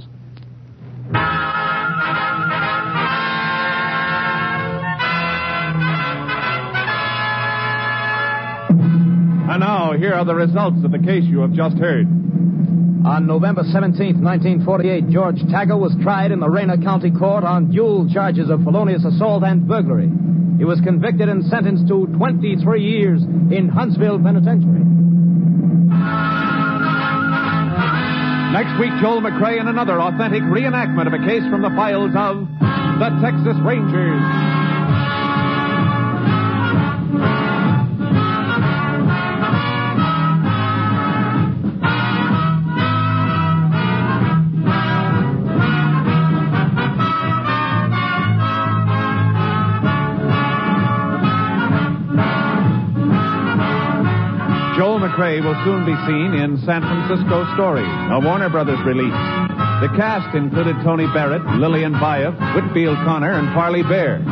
And 9.53 9.59
now, 9.59 9.93
here 9.93 10.15
are 10.15 10.25
the 10.25 10.33
results 10.33 10.83
of 10.83 10.89
the 10.89 10.97
case 10.97 11.25
you 11.25 11.41
have 11.41 11.53
just 11.53 11.77
heard. 11.77 12.07
On 13.05 13.27
November 13.27 13.61
17, 13.61 14.17
1948, 14.17 15.09
George 15.13 15.37
Taggart 15.51 15.77
was 15.77 15.93
tried 16.01 16.31
in 16.31 16.39
the 16.39 16.49
Rayner 16.49 16.81
County 16.81 17.11
Court 17.11 17.43
on 17.43 17.69
dual 17.69 18.09
charges 18.09 18.49
of 18.49 18.63
felonious 18.63 19.05
assault 19.05 19.43
and 19.43 19.67
burglary. 19.67 20.09
He 20.57 20.65
was 20.65 20.81
convicted 20.81 21.29
and 21.29 21.45
sentenced 21.45 21.87
to 21.89 22.07
23 22.17 22.81
years 22.81 23.21
in 23.21 23.69
Huntsville 23.69 24.17
Penitentiary. 24.17 24.81
Next 28.57 28.73
week, 28.81 28.97
Joel 29.05 29.21
McCrea 29.21 29.61
in 29.61 29.67
another 29.67 30.01
authentic 30.01 30.41
reenactment 30.49 31.05
of 31.05 31.13
a 31.13 31.21
case 31.29 31.45
from 31.53 31.61
the 31.61 31.69
files 31.77 32.09
of 32.17 32.49
the 32.97 33.09
Texas 33.21 33.61
Rangers. 33.61 34.62
Will 55.43 55.59
soon 55.67 55.83
be 55.83 55.91
seen 56.07 56.39
in 56.39 56.55
San 56.63 56.79
Francisco 56.79 57.43
Story, 57.59 57.83
a 57.83 58.19
Warner 58.23 58.47
Brothers 58.47 58.79
release. 58.87 59.11
The 59.83 59.91
cast 59.99 60.31
included 60.31 60.79
Tony 60.87 61.03
Barrett, 61.11 61.43
Lillian 61.59 61.91
Buyeff, 61.99 62.31
Whitfield 62.55 62.95
Connor, 63.03 63.35
and 63.35 63.51
Farley 63.53 63.83
Bear. 63.83 64.23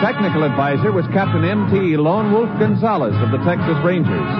Technical 0.00 0.48
advisor 0.48 0.90
was 0.90 1.04
Captain 1.12 1.44
M.T. 1.44 1.98
Lone 2.00 2.32
Wolf 2.32 2.48
Gonzaullas 2.56 3.12
of 3.20 3.28
the 3.28 3.44
Texas 3.44 3.76
Rangers. 3.84 4.30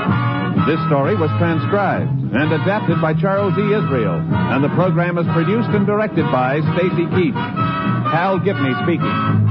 This 0.65 0.81
story 0.89 1.13
was 1.13 1.29
transcribed 1.37 2.09
and 2.09 2.57
adapted 2.57 3.05
by 3.05 3.13
Charles 3.13 3.53
E. 3.61 3.69
Israel, 3.69 4.17
and 4.17 4.65
the 4.65 4.73
program 4.73 5.19
is 5.19 5.29
produced 5.37 5.69
and 5.77 5.85
directed 5.85 6.25
by 6.33 6.65
Stacy 6.73 7.05
Keach. 7.13 7.37
Hal 8.09 8.41
Gibney 8.41 8.73
speaking. 8.81 9.48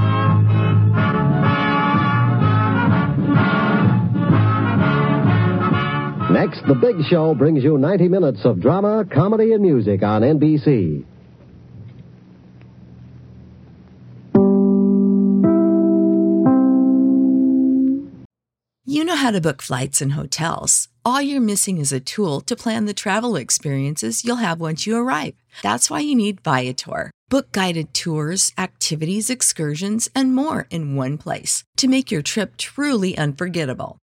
Next, 6.38 6.62
The 6.68 6.74
Big 6.74 6.94
Show 7.10 7.34
brings 7.34 7.64
you 7.64 7.78
90 7.78 8.08
minutes 8.08 8.44
of 8.44 8.60
drama, 8.60 9.04
comedy, 9.12 9.54
and 9.54 9.60
music 9.60 10.04
on 10.04 10.22
NBC. 10.22 11.04
You 18.84 19.04
know 19.04 19.16
how 19.16 19.32
to 19.32 19.40
book 19.40 19.60
flights 19.62 20.00
and 20.00 20.12
hotels. 20.12 20.86
All 21.04 21.20
you're 21.20 21.40
missing 21.40 21.78
is 21.78 21.90
a 21.90 21.98
tool 21.98 22.40
to 22.42 22.54
plan 22.54 22.84
the 22.84 22.94
travel 22.94 23.34
experiences 23.34 24.24
you'll 24.24 24.36
have 24.36 24.60
once 24.60 24.86
you 24.86 24.96
arrive. 24.96 25.34
That's 25.64 25.90
why 25.90 25.98
you 25.98 26.14
need 26.14 26.42
Viator. 26.42 27.10
Book 27.28 27.50
guided 27.50 27.92
tours, 27.94 28.52
activities, 28.56 29.28
excursions, 29.28 30.08
and 30.14 30.36
more 30.36 30.68
in 30.70 30.94
one 30.94 31.18
place 31.18 31.64
to 31.78 31.88
make 31.88 32.12
your 32.12 32.22
trip 32.22 32.56
truly 32.56 33.18
unforgettable. 33.18 33.98